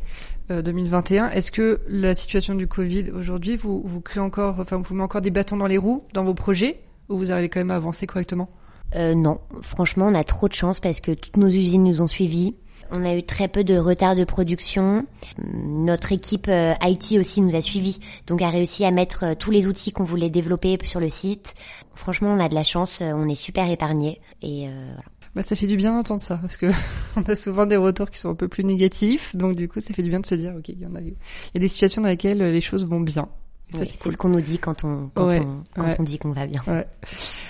2021. 0.50 1.26
Euh, 1.26 1.30
Est-ce 1.32 1.52
que 1.52 1.80
la 1.88 2.14
situation 2.14 2.54
du 2.54 2.68
Covid 2.68 3.12
aujourd'hui 3.12 3.56
vous 3.56 3.82
vous 3.84 4.02
crée 4.02 4.20
encore, 4.20 4.58
enfin 4.60 4.82
vous 4.86 4.94
met 4.94 5.02
encore 5.02 5.22
des 5.22 5.32
bâtons 5.32 5.56
dans 5.56 5.68
les 5.68 5.78
roues 5.78 6.04
dans 6.14 6.24
vos 6.24 6.34
projets 6.34 6.82
ou 7.10 7.18
vous 7.18 7.32
arrivez 7.32 7.48
quand 7.50 7.62
même 7.62 7.72
à 7.72 7.76
avancer 7.78 8.06
correctement? 8.06 8.50
Euh, 8.96 9.16
Non, 9.16 9.40
franchement, 9.62 10.06
on 10.08 10.14
a 10.14 10.24
trop 10.24 10.48
de 10.50 10.54
chance 10.54 10.80
parce 10.82 11.00
que 11.00 11.12
toutes 11.14 11.38
nos 11.38 11.48
usines 11.48 11.84
nous 11.84 12.02
ont 12.02 12.08
suivis. 12.08 12.56
On 12.96 13.06
a 13.06 13.16
eu 13.16 13.24
très 13.24 13.48
peu 13.48 13.64
de 13.64 13.76
retard 13.76 14.16
de 14.16 14.24
production. 14.24 15.08
Notre 15.44 16.12
équipe 16.12 16.46
euh, 16.48 16.76
IT 16.84 17.18
aussi 17.18 17.42
nous 17.42 17.56
a 17.56 17.62
suivis, 17.64 18.00
donc 18.28 18.44
a 18.44 18.52
réussi 18.52 18.86
à 18.86 18.92
mettre 18.92 19.24
euh, 19.24 19.34
tous 19.34 19.50
les 19.50 19.66
outils 19.66 19.92
qu'on 19.92 20.04
voulait 20.04 20.30
développer 20.30 20.78
sur 20.84 21.00
le 21.00 21.10
site. 21.10 21.56
Franchement, 21.96 22.32
on 22.32 22.40
a 22.40 22.48
de 22.50 22.54
la 22.54 22.62
chance, 22.62 23.02
euh, 23.02 23.12
on 23.16 23.28
est 23.28 23.36
super 23.36 23.68
épargnés 23.72 24.22
et 24.44 24.68
voilà. 24.68 25.04
Bah, 25.34 25.42
ça 25.42 25.56
fait 25.56 25.66
du 25.66 25.76
bien 25.76 25.96
d'entendre 25.96 26.22
ça 26.22 26.38
parce 26.38 26.58
que 26.58 26.68
on 27.16 27.24
a 27.24 27.36
souvent 27.36 27.66
des 27.66 27.78
retours 27.78 28.12
qui 28.12 28.20
sont 28.20 28.30
un 28.30 28.36
peu 28.36 28.48
plus 28.48 28.64
négatifs, 28.64 29.36
donc 29.36 29.56
du 29.56 29.68
coup 29.68 29.80
ça 29.80 29.92
fait 29.96 30.04
du 30.04 30.10
bien 30.10 30.20
de 30.20 30.28
se 30.28 30.36
dire 30.36 30.54
ok 30.56 30.70
il 30.70 30.80
y 30.80 30.86
en 30.86 30.94
a, 30.94 31.02
il 31.02 31.16
y 31.56 31.58
a 31.58 31.60
des 31.60 31.68
situations 31.68 32.04
dans 32.04 32.10
lesquelles 32.10 32.38
les 32.38 32.62
choses 32.62 32.86
vont 32.86 33.00
bien 33.00 33.28
c'est 33.72 34.12
ce 34.12 34.18
qu'on 34.18 34.30
nous 34.30 34.42
dit 34.42 34.60
quand 34.60 34.84
on 34.84 35.10
quand, 35.14 35.34
on, 35.34 35.64
quand 35.76 36.00
on 36.00 36.04
dit 36.04 36.20
qu'on 36.20 36.32
va 36.32 36.46
bien. 36.46 36.62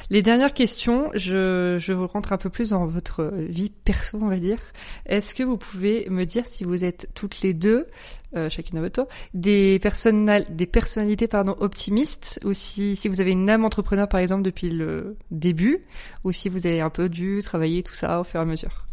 Les 0.09 0.21
dernières 0.21 0.53
questions, 0.53 1.09
je, 1.13 1.77
je 1.79 1.93
vous 1.93 2.07
rentre 2.07 2.33
un 2.33 2.37
peu 2.37 2.49
plus 2.49 2.69
dans 2.69 2.85
votre 2.85 3.33
vie 3.35 3.69
perso, 3.69 4.19
on 4.21 4.27
va 4.27 4.37
dire. 4.37 4.59
Est-ce 5.05 5.35
que 5.35 5.43
vous 5.43 5.57
pouvez 5.57 6.07
me 6.09 6.25
dire 6.25 6.45
si 6.45 6.63
vous 6.63 6.83
êtes 6.83 7.09
toutes 7.13 7.41
les 7.41 7.53
deux, 7.53 7.87
euh, 8.35 8.49
chacune 8.49 8.77
à 8.77 8.81
votre 8.81 9.03
tour, 9.03 9.07
des, 9.33 9.79
personnal, 9.79 10.45
des 10.49 10.65
personnalités 10.65 11.27
pardon, 11.27 11.55
optimistes, 11.59 12.39
ou 12.43 12.53
si, 12.53 12.95
si 12.95 13.07
vous 13.07 13.21
avez 13.21 13.31
une 13.31 13.49
âme 13.49 13.65
entrepreneur 13.65 14.07
par 14.07 14.19
exemple 14.19 14.43
depuis 14.43 14.69
le 14.69 15.17
début, 15.31 15.85
ou 16.23 16.31
si 16.31 16.49
vous 16.49 16.67
avez 16.67 16.81
un 16.81 16.89
peu 16.89 17.09
dû 17.09 17.41
travailler 17.43 17.83
tout 17.83 17.93
ça 17.93 18.19
au 18.19 18.23
fur 18.23 18.39
et 18.39 18.43
à 18.43 18.45
mesure? 18.45 18.85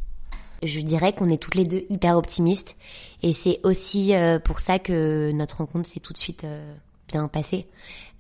Je 0.62 0.80
dirais 0.80 1.14
qu'on 1.14 1.30
est 1.30 1.38
toutes 1.38 1.54
les 1.54 1.64
deux 1.64 1.85
hyper 1.88 2.18
optimistes 2.18 2.76
et 3.22 3.33
c'est 3.33 3.61
aussi 3.64 4.14
euh, 4.14 4.38
pour 4.38 4.61
ça 4.61 4.78
que 4.78 5.33
notre 5.33 5.59
rencontre 5.59 5.88
s'est 5.88 6.00
tout 6.00 6.12
de 6.12 6.18
suite 6.18 6.44
euh, 6.44 6.74
bien 7.11 7.29
passé. 7.29 7.66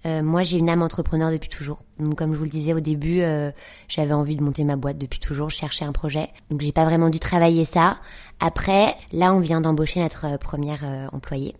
Euh, 0.06 0.22
moi, 0.22 0.42
j'ai 0.42 0.56
une 0.56 0.68
âme 0.68 0.82
entrepreneur 0.82 1.30
depuis 1.30 1.48
toujours. 1.48 1.84
Donc, 1.98 2.16
comme 2.16 2.32
je 2.32 2.38
vous 2.38 2.44
le 2.44 2.50
disais 2.50 2.72
au 2.72 2.80
début, 2.80 3.20
euh, 3.20 3.50
j'avais 3.88 4.14
envie 4.14 4.36
de 4.36 4.42
monter 4.42 4.64
ma 4.64 4.76
boîte 4.76 4.98
depuis 4.98 5.20
toujours. 5.20 5.50
Je 5.50 5.56
cherchais 5.56 5.84
un 5.84 5.92
projet. 5.92 6.30
Donc, 6.50 6.62
j'ai 6.62 6.72
pas 6.72 6.84
vraiment 6.84 7.10
dû 7.10 7.20
travailler 7.20 7.64
ça. 7.64 7.98
Après, 8.40 8.94
là, 9.12 9.34
on 9.34 9.40
vient 9.40 9.60
d'embaucher 9.60 10.00
notre 10.00 10.26
euh, 10.26 10.38
première 10.38 11.08
employée, 11.12 11.54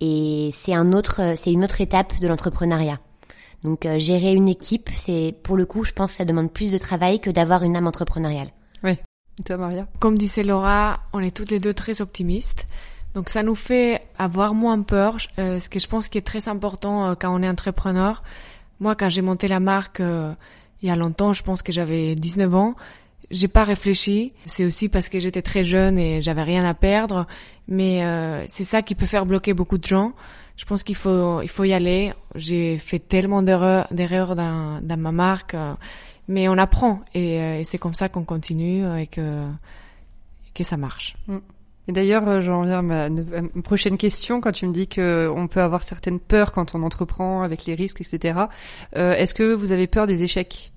et 0.00 0.50
c'est 0.52 0.74
un 0.74 0.92
autre, 0.92 1.34
c'est 1.36 1.52
une 1.52 1.64
autre 1.64 1.80
étape 1.80 2.18
de 2.20 2.26
l'entrepreneuriat. 2.26 2.98
Donc, 3.62 3.88
gérer 3.96 4.32
une 4.32 4.48
équipe, 4.48 4.90
c'est 4.94 5.34
pour 5.42 5.56
le 5.56 5.64
coup, 5.64 5.82
je 5.84 5.92
pense 5.92 6.10
que 6.10 6.16
ça 6.18 6.24
demande 6.24 6.52
plus 6.52 6.70
de 6.70 6.78
travail 6.78 7.20
que 7.20 7.30
d'avoir 7.30 7.62
une 7.62 7.76
âme 7.76 7.86
entrepreneuriale. 7.86 8.48
Oui. 8.84 8.98
Toi, 9.44 9.56
Maria? 9.56 9.86
Comme 9.98 10.18
disait 10.18 10.42
Laura, 10.42 11.00
on 11.12 11.20
est 11.20 11.34
toutes 11.34 11.50
les 11.50 11.58
deux 11.58 11.74
très 11.74 12.00
optimistes. 12.00 12.66
Donc 13.16 13.30
ça 13.30 13.42
nous 13.42 13.54
fait 13.54 14.02
avoir 14.18 14.52
moins 14.52 14.82
peur, 14.82 15.16
euh, 15.38 15.58
ce 15.58 15.70
que 15.70 15.78
je 15.78 15.88
pense 15.88 16.08
qui 16.08 16.18
est 16.18 16.26
très 16.32 16.48
important 16.48 17.06
euh, 17.08 17.14
quand 17.18 17.34
on 17.34 17.42
est 17.42 17.48
entrepreneur. 17.48 18.22
Moi, 18.78 18.94
quand 18.94 19.08
j'ai 19.08 19.22
monté 19.22 19.48
la 19.48 19.58
marque 19.58 20.00
euh, 20.00 20.34
il 20.82 20.88
y 20.90 20.92
a 20.92 20.96
longtemps, 20.96 21.32
je 21.32 21.42
pense 21.42 21.62
que 21.62 21.72
j'avais 21.72 22.14
19 22.14 22.54
ans, 22.54 22.74
j'ai 23.30 23.48
pas 23.48 23.64
réfléchi. 23.64 24.34
C'est 24.44 24.66
aussi 24.66 24.90
parce 24.90 25.08
que 25.08 25.18
j'étais 25.18 25.40
très 25.40 25.64
jeune 25.64 25.98
et 25.98 26.20
j'avais 26.20 26.42
rien 26.42 26.62
à 26.66 26.74
perdre. 26.74 27.26
Mais 27.68 28.02
c'est 28.46 28.64
ça 28.64 28.82
qui 28.82 28.94
peut 28.94 29.06
faire 29.06 29.24
bloquer 29.24 29.54
beaucoup 29.54 29.78
de 29.78 29.88
gens. 29.88 30.12
Je 30.58 30.66
pense 30.66 30.82
qu'il 30.82 30.94
faut 30.94 31.40
il 31.40 31.48
faut 31.48 31.64
y 31.64 31.72
aller. 31.72 32.12
J'ai 32.34 32.76
fait 32.76 32.98
tellement 32.98 33.40
d'erreurs 33.40 33.88
d'erreurs 33.90 34.36
dans, 34.36 34.80
ma 34.98 35.12
marque, 35.12 35.56
mais 36.28 36.48
on 36.48 36.58
apprend 36.58 37.00
et, 37.14 37.36
et 37.60 37.64
c'est 37.64 37.78
comme 37.78 37.94
ça 37.94 38.10
qu'on 38.10 38.24
continue 38.24 38.84
et 39.00 39.06
que 39.06 39.46
que 40.54 40.62
ça 40.62 40.76
marche. 40.76 41.16
Mm. 41.26 41.38
Et 41.88 41.92
d'ailleurs, 41.92 42.28
euh, 42.28 42.40
j'en 42.40 42.62
viens 42.62 42.78
à 42.78 42.82
ma, 42.82 43.08
prochaine 43.62 43.96
question. 43.96 44.40
Quand 44.40 44.52
tu 44.52 44.66
me 44.66 44.72
dis 44.72 44.88
que 44.88 45.30
on 45.34 45.46
peut 45.46 45.60
avoir 45.60 45.82
certaines 45.82 46.20
peurs 46.20 46.52
quand 46.52 46.74
on 46.74 46.82
entreprend 46.82 47.42
avec 47.42 47.64
les 47.66 47.74
risques, 47.74 48.00
etc. 48.00 48.40
Euh, 48.96 49.14
Est-ce 49.14 49.34
que 49.34 49.52
vous 49.54 49.72
avez 49.72 49.86
peur 49.86 50.06
des 50.06 50.22
échecs? 50.22 50.72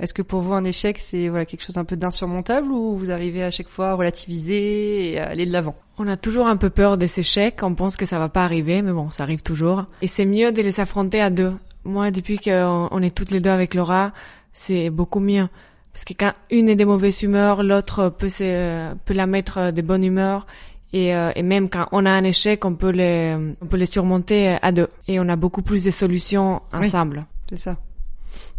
Est-ce 0.00 0.14
que 0.14 0.22
pour 0.22 0.40
vous 0.40 0.52
un 0.52 0.64
échec 0.64 0.98
c'est 0.98 1.28
voilà 1.28 1.44
quelque 1.44 1.62
chose 1.62 1.76
un 1.76 1.84
peu 1.84 1.96
d'insurmontable 1.96 2.72
ou 2.72 2.96
vous 2.96 3.10
arrivez 3.10 3.42
à 3.44 3.50
chaque 3.50 3.68
fois 3.68 3.90
à 3.90 3.94
relativiser 3.94 5.12
et 5.12 5.18
à 5.18 5.28
aller 5.28 5.46
de 5.46 5.52
l'avant? 5.52 5.76
On 5.98 6.08
a 6.08 6.16
toujours 6.16 6.46
un 6.46 6.56
peu 6.56 6.70
peur 6.70 6.96
des 6.96 7.20
échecs. 7.20 7.60
On 7.62 7.74
pense 7.74 7.96
que 7.96 8.06
ça 8.06 8.18
va 8.18 8.28
pas 8.28 8.44
arriver, 8.44 8.82
mais 8.82 8.92
bon, 8.92 9.10
ça 9.10 9.22
arrive 9.24 9.42
toujours. 9.42 9.84
Et 10.00 10.06
c'est 10.06 10.24
mieux 10.24 10.50
de 10.50 10.62
les 10.62 10.80
affronter 10.80 11.20
à 11.20 11.30
deux. 11.30 11.52
Moi, 11.84 12.10
depuis 12.10 12.38
qu'on 12.38 13.02
est 13.02 13.14
toutes 13.14 13.30
les 13.30 13.40
deux 13.40 13.50
avec 13.50 13.74
Laura, 13.74 14.12
c'est 14.52 14.90
beaucoup 14.90 15.20
mieux 15.20 15.48
parce 15.92 16.04
que 16.04 16.14
quand 16.14 16.32
une 16.50 16.68
est 16.68 16.76
de 16.76 16.84
mauvaise 16.84 17.22
humeur, 17.22 17.62
l'autre 17.62 18.08
peut, 18.08 18.28
se, 18.28 18.94
peut 19.04 19.14
la 19.14 19.26
mettre 19.26 19.72
de 19.72 19.82
bonne 19.82 20.04
humeur. 20.04 20.46
Et, 20.94 21.14
euh, 21.14 21.32
et, 21.34 21.42
même 21.42 21.70
quand 21.70 21.88
on 21.92 22.04
a 22.04 22.10
un 22.10 22.24
échec, 22.24 22.64
on 22.64 22.74
peut 22.74 22.90
les, 22.90 23.34
on 23.60 23.66
peut 23.66 23.78
les 23.78 23.86
surmonter 23.86 24.56
à 24.60 24.72
deux. 24.72 24.88
Et 25.08 25.20
on 25.20 25.28
a 25.28 25.36
beaucoup 25.36 25.62
plus 25.62 25.84
de 25.84 25.90
solutions 25.90 26.60
ensemble. 26.72 27.24
c'est 27.48 27.56
ça. 27.56 27.76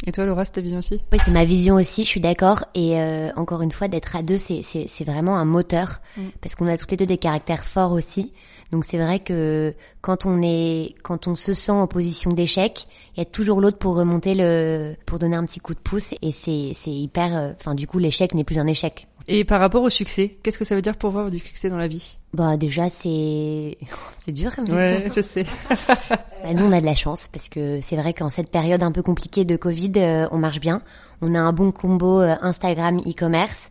Et 0.05 0.11
toi, 0.11 0.25
Laura, 0.25 0.43
c'est 0.45 0.53
ta 0.53 0.61
vision 0.61 0.79
aussi? 0.79 1.01
Oui, 1.11 1.17
c'est 1.23 1.31
ma 1.31 1.45
vision 1.45 1.75
aussi, 1.75 2.03
je 2.03 2.07
suis 2.07 2.19
d'accord. 2.19 2.65
Et 2.75 2.99
euh, 2.99 3.29
encore 3.35 3.61
une 3.61 3.71
fois, 3.71 3.87
d'être 3.87 4.15
à 4.15 4.21
deux, 4.21 4.37
c'est 4.37 5.03
vraiment 5.05 5.37
un 5.37 5.45
moteur. 5.45 6.01
Mm. 6.17 6.21
Parce 6.41 6.55
qu'on 6.55 6.67
a 6.67 6.77
toutes 6.77 6.91
les 6.91 6.97
deux 6.97 7.05
des 7.05 7.17
caractères 7.17 7.63
forts 7.63 7.93
aussi. 7.93 8.33
Donc 8.73 8.85
c'est 8.89 8.97
vrai 8.97 9.19
que 9.19 9.75
quand 10.01 10.25
on 10.25 10.41
est, 10.41 10.95
quand 11.03 11.27
on 11.27 11.35
se 11.35 11.53
sent 11.53 11.71
en 11.71 11.85
position 11.85 12.31
d'échec, 12.31 12.87
il 13.15 13.19
y 13.19 13.21
a 13.21 13.25
toujours 13.25 13.61
l'autre 13.61 13.77
pour 13.77 13.95
remonter 13.95 14.33
le, 14.33 14.95
pour 15.05 15.19
donner 15.19 15.35
un 15.35 15.45
petit 15.45 15.59
coup 15.59 15.75
de 15.75 15.79
pouce. 15.79 16.15
Et 16.23 16.31
c'est, 16.31 16.71
c'est 16.73 16.89
hyper, 16.89 17.37
euh, 17.37 17.51
enfin 17.55 17.75
du 17.75 17.85
coup 17.85 17.99
l'échec 17.99 18.33
n'est 18.33 18.43
plus 18.43 18.57
un 18.57 18.65
échec. 18.65 19.07
Et 19.27 19.43
par 19.43 19.59
rapport 19.59 19.83
au 19.83 19.91
succès, 19.91 20.39
qu'est-ce 20.41 20.57
que 20.57 20.65
ça 20.65 20.73
veut 20.73 20.81
dire 20.81 20.97
pour 20.97 21.11
voir 21.11 21.29
du 21.29 21.37
succès 21.37 21.69
dans 21.69 21.77
la 21.77 21.87
vie? 21.87 22.17
Bah 22.33 22.57
déjà 22.57 22.89
c'est, 22.89 23.77
c'est 24.25 24.31
dur 24.31 24.55
comme 24.55 24.67
ouais, 24.71 25.07
je 25.15 25.21
sais. 25.21 25.45
bah, 25.69 26.53
nous 26.55 26.65
on 26.65 26.71
a 26.71 26.81
de 26.81 26.85
la 26.87 26.95
chance 26.95 27.27
parce 27.31 27.49
que 27.49 27.79
c'est 27.79 27.95
vrai 27.95 28.15
qu'en 28.15 28.31
cette 28.31 28.49
période 28.49 28.81
un 28.81 28.91
peu 28.91 29.03
compliquée 29.03 29.45
de 29.45 29.55
Covid, 29.55 29.91
euh, 29.97 30.27
on 30.31 30.39
marche 30.39 30.59
bien. 30.59 30.81
On 31.21 31.35
a 31.35 31.39
un 31.39 31.53
bon 31.53 31.71
combo 31.71 32.21
euh, 32.21 32.35
Instagram 32.41 32.97
e-commerce, 33.01 33.69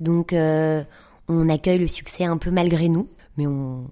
donc 0.00 0.34
on 0.34 1.48
accueille 1.48 1.78
le 1.78 1.86
succès 1.86 2.24
un 2.24 2.36
peu 2.36 2.50
malgré 2.50 2.88
nous, 2.88 3.08
mais 3.36 3.46
on 3.46 3.88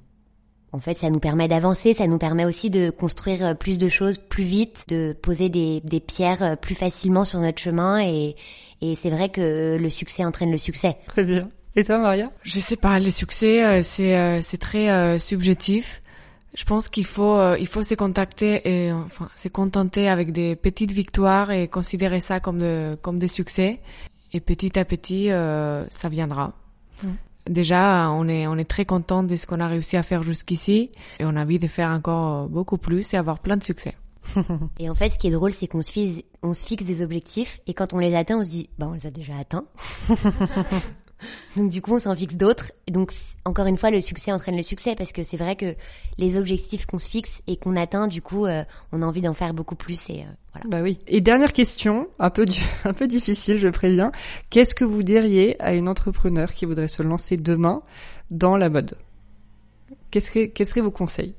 en 0.72 0.81
fait, 0.81 0.98
ça 0.98 1.09
nous 1.09 1.18
permet 1.18 1.48
d'avancer, 1.48 1.94
ça 1.94 2.07
nous 2.07 2.18
permet 2.18 2.44
aussi 2.44 2.68
de 2.68 2.90
construire 2.90 3.44
euh, 3.44 3.54
plus 3.54 3.78
de 3.78 3.88
choses 3.88 4.18
plus 4.18 4.44
vite, 4.44 4.85
de 4.88 5.16
poser 5.20 5.48
des, 5.48 5.81
des 5.83 6.00
pierres 6.00 6.42
euh, 6.42 6.57
plus 6.57 6.74
facilement 6.74 7.24
sur 7.24 7.40
notre 7.40 7.59
chemin 7.59 8.02
et, 8.02 8.37
et 8.83 8.94
c'est 8.94 9.11
vrai 9.11 9.31
que 9.31 9.78
le 9.81 9.90
succès 9.90 10.24
entraîne 10.24 10.50
le 10.50 10.59
succès. 10.59 10.98
Très 11.07 11.24
bien. 11.24 11.48
Et 11.74 11.85
toi, 11.85 11.98
Maria? 11.98 12.31
Je 12.42 12.59
sais 12.59 12.76
pas, 12.76 13.00
le 13.00 13.11
succès, 13.11 13.64
euh, 13.64 13.83
c'est 13.83 14.42
c'est 14.42 14.59
très 14.59 15.18
subjectif. 15.18 16.02
Je 16.54 16.64
pense 16.64 16.88
qu'il 16.88 17.07
faut 17.07 17.54
il 17.57 17.66
faut 17.66 17.83
se 17.83 17.94
contacter 17.94 18.68
et 18.68 18.92
enfin 18.92 19.28
se 19.37 19.48
contenter 19.48 20.09
avec 20.09 20.33
des 20.33 20.57
petites 20.57 20.90
victoires 20.90 21.50
et 21.50 21.68
considérer 21.68 22.20
ça 22.20 22.40
comme 22.40 22.59
de, 22.59 22.96
comme 23.00 23.18
des 23.18 23.28
succès. 23.28 23.81
Et 24.33 24.40
petit 24.40 24.78
à 24.78 24.85
petit, 24.85 25.28
ça 25.28 26.09
viendra. 26.09 26.52
Mm 27.02 27.09
déjà, 27.46 28.11
on 28.11 28.29
est, 28.29 28.46
on 28.46 28.57
est 28.57 28.68
très 28.68 28.85
content 28.85 29.22
de 29.22 29.37
ce 29.37 29.46
qu'on 29.46 29.61
a 29.61 29.68
réussi 29.68 29.96
à 29.96 30.03
faire 30.03 30.22
jusqu'ici 30.22 30.90
et 31.18 31.24
on 31.24 31.37
a 31.37 31.42
envie 31.42 31.59
de 31.59 31.68
faire 31.68 31.90
encore 31.90 32.48
beaucoup 32.48 32.79
plus 32.79 33.12
et 33.14 33.16
avoir 33.16 33.38
plein 33.38 33.57
de 33.57 33.64
succès. 33.64 33.94
et 34.79 34.90
en 34.90 34.94
fait, 34.94 35.11
ce 35.11 35.18
qui 35.18 35.29
est 35.29 35.33
drôle, 35.33 35.53
c'est 35.53 35.66
qu'on 35.66 35.83
se 35.83 35.90
fixe, 35.90 36.22
on 36.42 36.55
se 36.55 36.64
fixe 36.66 36.85
des 36.85 37.03
objectifs 37.03 37.61
et 37.66 37.74
quand 37.74 37.94
on 37.94 37.98
les 37.98 38.14
atteint, 38.14 38.38
on 38.38 38.42
se 38.42 38.51
dit, 38.51 38.68
bah, 38.79 38.87
on 38.88 38.92
les 38.92 39.07
a 39.07 39.11
déjà 39.11 39.37
atteints. 39.38 39.66
donc 41.57 41.70
du 41.70 41.83
coup, 41.83 41.94
on 41.94 41.98
s'en 41.98 42.14
fixe 42.14 42.37
d'autres. 42.37 42.72
Donc, 42.88 43.12
encore 43.44 43.66
une 43.66 43.76
fois, 43.76 43.90
le 43.90 44.00
succès 44.00 44.33
entraîne 44.33 44.57
le 44.57 44.62
succès 44.62 44.94
parce 44.94 45.12
que 45.12 45.22
c'est 45.22 45.37
vrai 45.37 45.57
que 45.57 45.74
les 46.18 46.37
objectifs 46.37 46.87
qu'on 46.87 46.98
se 46.98 47.09
fixe 47.09 47.42
et 47.46 47.57
qu'on 47.57 47.76
atteint, 47.76 48.09
du 48.09 48.22
coup, 48.22 48.46
euh, 48.46 48.64
on 48.92 49.02
a 49.02 49.07
envie 49.07 49.22
d'en 49.22 49.35
faire 49.35 49.54
beaucoup 49.54 49.74
plus 49.74 50.09
et 50.11 50.22
euh, 50.22 50.33
voilà. 50.52 50.68
Bah 50.68 50.83
oui. 50.83 50.98
Et 51.07 51.20
dernière 51.20 51.52
question, 51.52 52.09
un 52.18 52.31
peu 52.31 52.44
un 52.85 52.92
peu 52.92 53.07
difficile, 53.07 53.59
je 53.59 53.68
préviens. 53.68 54.12
Qu'est-ce 54.50 54.74
que 54.74 54.85
vous 54.85 55.02
diriez 55.02 55.61
à 55.62 55.74
une 55.74 55.88
entrepreneur 55.88 56.52
qui 56.52 56.66
voudrait 56.66 56.88
se 56.88 57.02
lancer 57.02 57.37
demain 57.37 57.81
dans 58.31 58.57
la 58.57 58.68
mode? 58.68 58.96
Qu'est-ce 60.11 60.31
que, 60.31 60.46
quels 60.46 60.66
seraient 60.66 60.81
vos 60.81 60.90
conseils? 60.90 61.35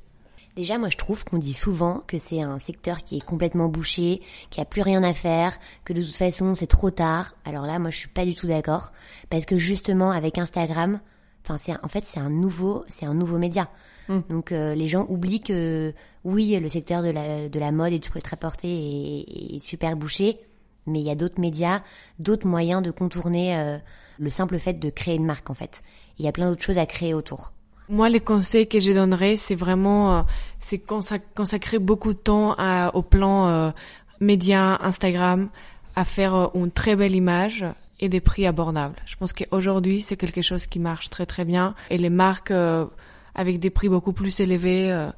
Déjà, 0.55 0.77
moi, 0.77 0.89
je 0.89 0.97
trouve 0.97 1.23
qu'on 1.23 1.38
dit 1.38 1.53
souvent 1.53 2.03
que 2.07 2.17
c'est 2.19 2.41
un 2.41 2.59
secteur 2.59 2.99
qui 2.99 3.17
est 3.17 3.25
complètement 3.25 3.69
bouché, 3.69 4.21
qu'il 4.49 4.59
n'y 4.59 4.63
a 4.63 4.65
plus 4.65 4.81
rien 4.81 5.03
à 5.03 5.13
faire, 5.13 5.57
que 5.85 5.93
de 5.93 6.03
toute 6.03 6.15
façon, 6.15 6.55
c'est 6.55 6.67
trop 6.67 6.91
tard. 6.91 7.35
Alors 7.45 7.65
là, 7.65 7.79
moi, 7.79 7.91
je 7.91 7.97
suis 7.97 8.09
pas 8.09 8.25
du 8.25 8.35
tout 8.35 8.47
d'accord, 8.47 8.91
parce 9.29 9.45
que 9.45 9.57
justement, 9.57 10.12
avec 10.12 10.38
Instagram, 10.38 10.99
enfin, 11.43 11.57
c'est 11.57 11.73
en 11.83 11.88
fait, 11.88 12.05
c'est 12.05 12.19
un 12.19 12.29
nouveau, 12.29 12.83
c'est 12.89 13.05
un 13.05 13.13
nouveau 13.13 13.38
média. 13.38 13.69
Mm. 14.09 14.19
Donc, 14.29 14.51
euh, 14.51 14.75
les 14.75 14.88
gens 14.88 15.05
oublient 15.07 15.41
que 15.41 15.93
oui, 16.23 16.59
le 16.59 16.67
secteur 16.67 17.03
de 17.03 17.09
la 17.09 17.47
de 17.47 17.59
la 17.59 17.71
mode 17.71 17.93
et 17.93 17.99
du 17.99 18.09
prêt-à-porter 18.09 18.67
est, 18.67 19.55
est 19.55 19.65
super 19.65 19.95
bouché, 19.95 20.39
mais 20.88 20.99
il 20.99 21.05
y 21.05 21.12
a 21.12 21.15
d'autres 21.15 21.39
médias, 21.39 21.83
d'autres 22.17 22.47
moyens 22.47 22.81
de 22.81 22.91
contourner 22.91 23.57
euh, 23.57 23.77
le 24.17 24.29
simple 24.29 24.59
fait 24.59 24.73
de 24.73 24.89
créer 24.89 25.15
une 25.15 25.25
marque, 25.25 25.49
en 25.49 25.53
fait. 25.53 25.81
Il 26.17 26.25
y 26.25 26.27
a 26.27 26.31
plein 26.31 26.49
d'autres 26.49 26.63
choses 26.63 26.77
à 26.77 26.85
créer 26.85 27.13
autour. 27.13 27.53
Moi, 27.91 28.08
les 28.10 28.19
conseils 28.19 28.67
que 28.67 28.80
je 28.80 28.91
donnerais, 28.91 29.36
c'est 29.36 29.56
vraiment, 29.56 30.19
euh, 30.19 30.21
c'est 30.60 30.78
consac- 30.78 31.23
consacrer 31.36 31.80
beaucoup 31.80 32.13
de 32.13 32.19
temps 32.19 32.56
au 32.93 33.02
plan 33.02 33.47
euh, 33.47 33.71
média, 34.19 34.78
Instagram, 34.84 35.49
à 35.95 36.04
faire 36.04 36.36
euh, 36.36 36.47
une 36.54 36.69
très 36.69 36.95
belle 36.95 37.15
image 37.15 37.65
et 37.99 38.08
des 38.08 38.21
prix 38.21 38.45
abordables. 38.45 38.95
Je 39.08 39.15
pense 39.15 39.34
qu'aujourd'hui, 39.34 40.02
c'est 40.02 40.17
quelque 40.17 40.43
chose 40.43 40.67
qui 40.67 40.78
marche 40.78 41.10
très 41.10 41.25
très 41.25 41.45
bien 41.45 41.73
et 41.89 41.97
les 41.97 42.12
marques 42.12 42.52
euh, 42.52 42.86
avec 43.34 43.60
des 43.60 43.71
prix 43.71 43.89
beaucoup 43.89 44.13
plus 44.13 44.39
élevés 44.39 45.10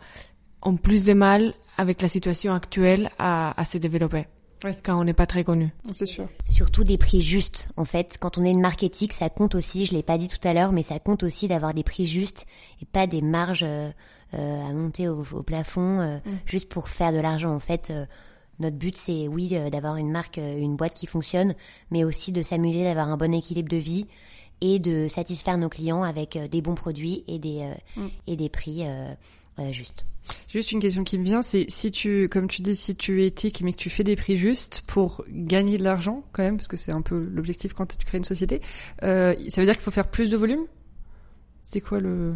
ont 0.62 0.78
plus 0.78 1.06
de 1.06 1.14
mal 1.14 1.54
avec 1.78 2.02
la 2.02 2.08
situation 2.08 2.54
actuelle 2.54 3.10
à 3.18 3.66
se 3.66 3.78
développer. 3.80 4.28
Oui. 4.64 4.72
Quand 4.84 5.00
on 5.00 5.04
n'est 5.04 5.14
pas 5.14 5.26
très 5.26 5.44
connu. 5.44 5.72
C'est 5.92 6.06
sûr. 6.06 6.28
Surtout 6.46 6.84
des 6.84 6.98
prix 6.98 7.22
justes, 7.22 7.70
en 7.78 7.86
fait. 7.86 8.18
Quand 8.20 8.38
on 8.38 8.46
est 8.46 8.52
une 8.52 8.62
marque 8.62 8.84
éthique, 8.84 9.14
ça 9.14 9.30
compte 9.30 9.56
aussi, 9.56 9.86
je 9.86 9.94
l'ai 9.94 10.04
pas 10.04 10.18
dit 10.18 10.28
tout 10.28 10.46
à 10.48 10.54
l'heure, 10.54 10.72
mais 10.72 10.84
ça 10.84 11.00
compte 11.00 11.24
aussi 11.24 11.48
d'avoir 11.48 11.74
des 11.74 11.84
prix 11.84 12.06
justes 12.06 12.46
et 12.82 12.86
pas 12.86 13.08
des 13.08 13.22
marges 13.22 13.64
euh, 13.64 13.90
euh, 14.34 14.70
à 14.70 14.72
monter 14.74 15.10
au, 15.10 15.24
au 15.34 15.44
plafond 15.44 16.00
euh, 16.00 16.20
juste 16.46 16.70
pour 16.70 16.90
faire 16.90 17.12
de 17.12 17.20
l'argent. 17.20 17.54
En 17.54 17.60
fait, 17.60 17.90
euh, 17.90 18.06
notre 18.60 18.78
but, 18.78 18.96
c'est 18.98 19.28
oui 19.28 19.50
euh, 19.54 19.70
d'avoir 19.70 19.96
une 19.96 20.12
marque, 20.12 20.38
euh, 20.38 20.58
une 20.60 20.76
boîte 20.76 20.94
qui 20.94 21.08
fonctionne, 21.08 21.56
mais 21.90 22.04
aussi 22.04 22.32
de 22.32 22.44
s'amuser, 22.44 22.84
d'avoir 22.84 23.10
un 23.10 23.18
bon 23.18 23.34
équilibre 23.34 23.70
de 23.70 23.78
vie 23.78 24.08
et 24.62 24.78
de 24.78 25.08
satisfaire 25.08 25.58
nos 25.58 25.70
clients 25.70 26.04
avec 26.04 26.36
euh, 26.36 26.48
des 26.48 26.62
bons 26.62 26.76
produits 26.76 27.24
et 27.28 27.40
des 27.40 27.62
euh, 27.98 28.08
et 28.28 28.36
des 28.36 28.50
prix 28.50 28.84
justes. 29.72 30.06
Juste 30.48 30.72
une 30.72 30.80
question 30.80 31.04
qui 31.04 31.18
me 31.18 31.24
vient, 31.24 31.42
c'est 31.42 31.66
si 31.70 31.92
tu, 31.92 32.30
comme 32.30 32.48
tu 32.48 32.62
dis, 32.62 32.76
si 32.76 32.96
tu 32.96 33.24
es 33.24 33.28
éthique 33.28 33.62
mais 33.64 33.72
que 33.72 33.78
tu 33.78 33.90
fais 33.90 34.04
des 34.04 34.16
prix 34.16 34.38
justes 34.38 34.82
pour 34.88 35.26
gagner 35.30 35.78
de 35.78 35.84
l'argent 35.84 36.24
quand 36.32 36.44
même, 36.44 36.58
parce 36.58 36.68
que 36.68 36.78
c'est 36.78 36.92
un 36.92 37.02
peu 37.02 37.28
l'objectif 37.32 37.74
quand 37.74 37.86
tu 37.86 38.06
crées 38.06 38.20
une 38.20 38.24
société, 38.24 38.62
euh, 39.04 39.36
ça 39.48 39.62
veut 39.62 39.66
dire 39.66 39.76
qu'il 39.76 39.84
faut 39.84 39.92
faire 39.92 40.10
plus 40.10 40.30
de 40.30 40.38
volume? 40.38 40.66
C'est 41.64 41.82
quoi 41.82 42.00
le, 42.00 42.36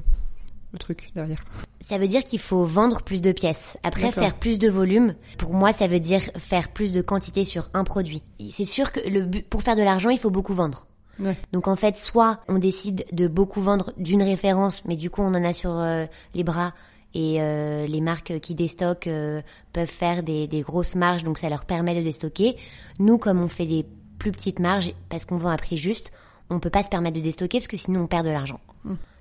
le 0.74 0.80
truc 0.80 1.12
derrière? 1.14 1.44
Ça 1.82 2.00
veut 2.00 2.08
dire 2.08 2.24
qu'il 2.24 2.40
faut 2.40 2.64
vendre 2.64 3.04
plus 3.04 3.22
de 3.22 3.32
pièces. 3.32 3.78
Après, 3.84 4.12
faire 4.12 4.40
plus 4.40 4.58
de 4.58 4.70
volume, 4.70 5.16
pour 5.38 5.54
moi, 5.54 5.72
ça 5.72 5.86
veut 5.86 6.00
dire 6.00 6.24
faire 6.38 6.74
plus 6.74 6.92
de 6.92 7.02
quantité 7.02 7.46
sur 7.46 7.70
un 7.76 7.84
produit. 7.84 8.24
C'est 8.50 8.66
sûr 8.66 8.92
que 8.92 9.08
le 9.08 9.22
but, 9.22 9.48
pour 9.48 9.62
faire 9.62 9.76
de 9.76 9.84
l'argent, 9.84 10.10
il 10.10 10.18
faut 10.18 10.32
beaucoup 10.32 10.56
vendre. 10.56 10.88
Ouais. 11.20 11.38
Donc 11.54 11.68
en 11.68 11.76
fait, 11.76 11.98
soit 11.98 12.42
on 12.48 12.58
décide 12.58 13.06
de 13.12 13.28
beaucoup 13.28 13.62
vendre 13.62 13.94
d'une 13.98 14.24
référence, 14.24 14.84
mais 14.86 14.98
du 14.98 15.10
coup 15.10 15.22
on 15.22 15.28
en 15.28 15.44
a 15.46 15.54
sur 15.54 15.72
euh, 15.72 16.06
les 16.34 16.44
bras 16.44 16.74
et 17.16 17.38
euh, 17.40 17.88
les 17.88 18.02
marques 18.02 18.40
qui 18.42 18.56
déstockent 18.56 19.08
euh, 19.08 19.42
peuvent 19.72 19.90
faire 19.90 20.22
des, 20.22 20.48
des 20.48 20.62
grosses 20.62 20.96
marges, 20.96 21.24
donc 21.24 21.38
ça 21.38 21.48
leur 21.48 21.64
permet 21.64 21.96
de 21.96 22.02
déstocker. 22.02 22.58
Nous, 23.00 23.18
comme 23.18 23.42
on 23.42 23.48
fait 23.48 23.66
des 23.66 23.86
plus 24.20 24.34
petites 24.34 24.60
marges 24.60 24.94
parce 25.08 25.24
qu'on 25.24 25.38
vend 25.38 25.50
à 25.50 25.56
prix 25.56 25.78
juste, 25.78 26.12
on 26.50 26.60
peut 26.60 26.70
pas 26.70 26.84
se 26.84 26.90
permettre 26.90 27.16
de 27.16 27.22
déstocker 27.22 27.60
parce 27.60 27.70
que 27.70 27.78
sinon 27.78 28.02
on 28.02 28.08
perd 28.08 28.26
de 28.26 28.32
l'argent. 28.32 28.60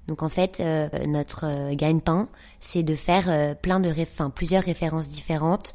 Donc 0.08 0.22
en 0.22 0.28
fait, 0.28 0.60
euh, 0.60 0.88
notre 1.06 1.72
gagne-pain, 1.74 2.28
c'est 2.60 2.82
de 2.82 2.94
faire 2.94 3.56
plein 3.62 3.80
de 3.80 3.90
enfin, 4.02 4.28
plusieurs 4.28 4.62
références 4.62 5.08
différentes 5.08 5.72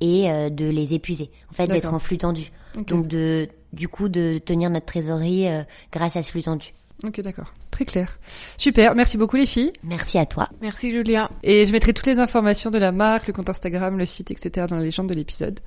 et 0.00 0.28
de 0.50 0.68
les 0.68 0.94
épuiser. 0.94 1.30
En 1.50 1.54
fait, 1.54 1.66
d'être 1.66 1.92
en 1.92 1.98
flux 1.98 2.18
tendu. 2.18 2.52
Donc 2.86 3.08
de 3.08 3.48
du 3.72 3.88
coup 3.88 4.08
de 4.08 4.40
tenir 4.44 4.70
notre 4.70 4.86
trésorerie 4.86 5.48
grâce 5.90 6.14
à 6.14 6.22
ce 6.22 6.30
flux 6.30 6.42
tendu. 6.42 6.74
Ok, 7.02 7.20
d'accord. 7.22 7.52
Très 7.82 7.92
clair. 7.92 8.18
Super, 8.58 8.94
merci 8.94 9.16
beaucoup 9.18 9.34
les 9.36 9.44
filles. 9.46 9.72
Merci 9.82 10.16
à 10.16 10.24
toi. 10.24 10.48
Merci 10.60 10.92
Julia. 10.92 11.28
Et 11.42 11.66
je 11.66 11.72
mettrai 11.72 11.92
toutes 11.92 12.06
les 12.06 12.20
informations 12.20 12.70
de 12.70 12.78
la 12.78 12.92
marque, 12.92 13.26
le 13.26 13.32
compte 13.32 13.50
Instagram, 13.50 13.98
le 13.98 14.06
site, 14.06 14.30
etc. 14.30 14.66
dans 14.70 14.76
la 14.76 14.84
légende 14.84 15.08
de 15.08 15.14
l'épisode. 15.14 15.58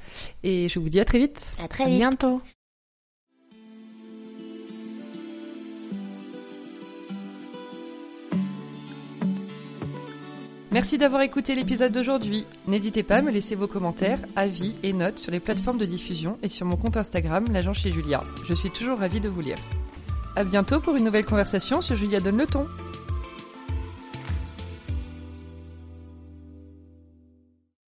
Et 0.44 0.70
je 0.70 0.80
vous 0.80 0.88
dis 0.88 1.02
à 1.02 1.06
très 1.06 1.20
vite. 1.20 1.52
À 1.62 1.68
très 1.68 1.84
À 1.84 1.88
vite. 1.88 1.98
bientôt. 1.98 2.42
Merci 10.72 10.98
d'avoir 10.98 11.22
écouté 11.22 11.56
l'épisode 11.56 11.92
d'aujourd'hui. 11.94 12.46
N'hésitez 12.68 13.04
pas 13.04 13.18
à 13.18 13.22
me 13.22 13.32
laisser 13.32 13.56
vos 13.56 13.68
commentaires, 13.68 14.20
avis 14.36 14.76
et 14.84 14.92
notes 14.94 15.20
sur 15.20 15.32
les 15.32 15.40
plateformes 15.40 15.78
de 15.78 15.86
diffusion 15.86 16.38
et 16.44 16.50
sur 16.50 16.66
mon 16.66 16.76
compte 16.76 16.98
Instagram, 16.98 17.46
l'agent 17.52 17.74
chez 17.74 17.92
Julia. 17.92 18.24
Je 18.48 18.54
suis 18.54 18.72
toujours 18.72 19.00
ravie 19.00 19.22
de 19.22 19.30
vous 19.30 19.42
lire. 19.42 19.56
À 20.38 20.44
bientôt 20.44 20.82
pour 20.82 20.96
une 20.98 21.06
nouvelle 21.06 21.26
conversation 21.26 21.82
sur 21.82 21.96
Julia 21.96 22.20
donne 22.20 22.38
le 22.38 22.46
ton. 22.46 22.68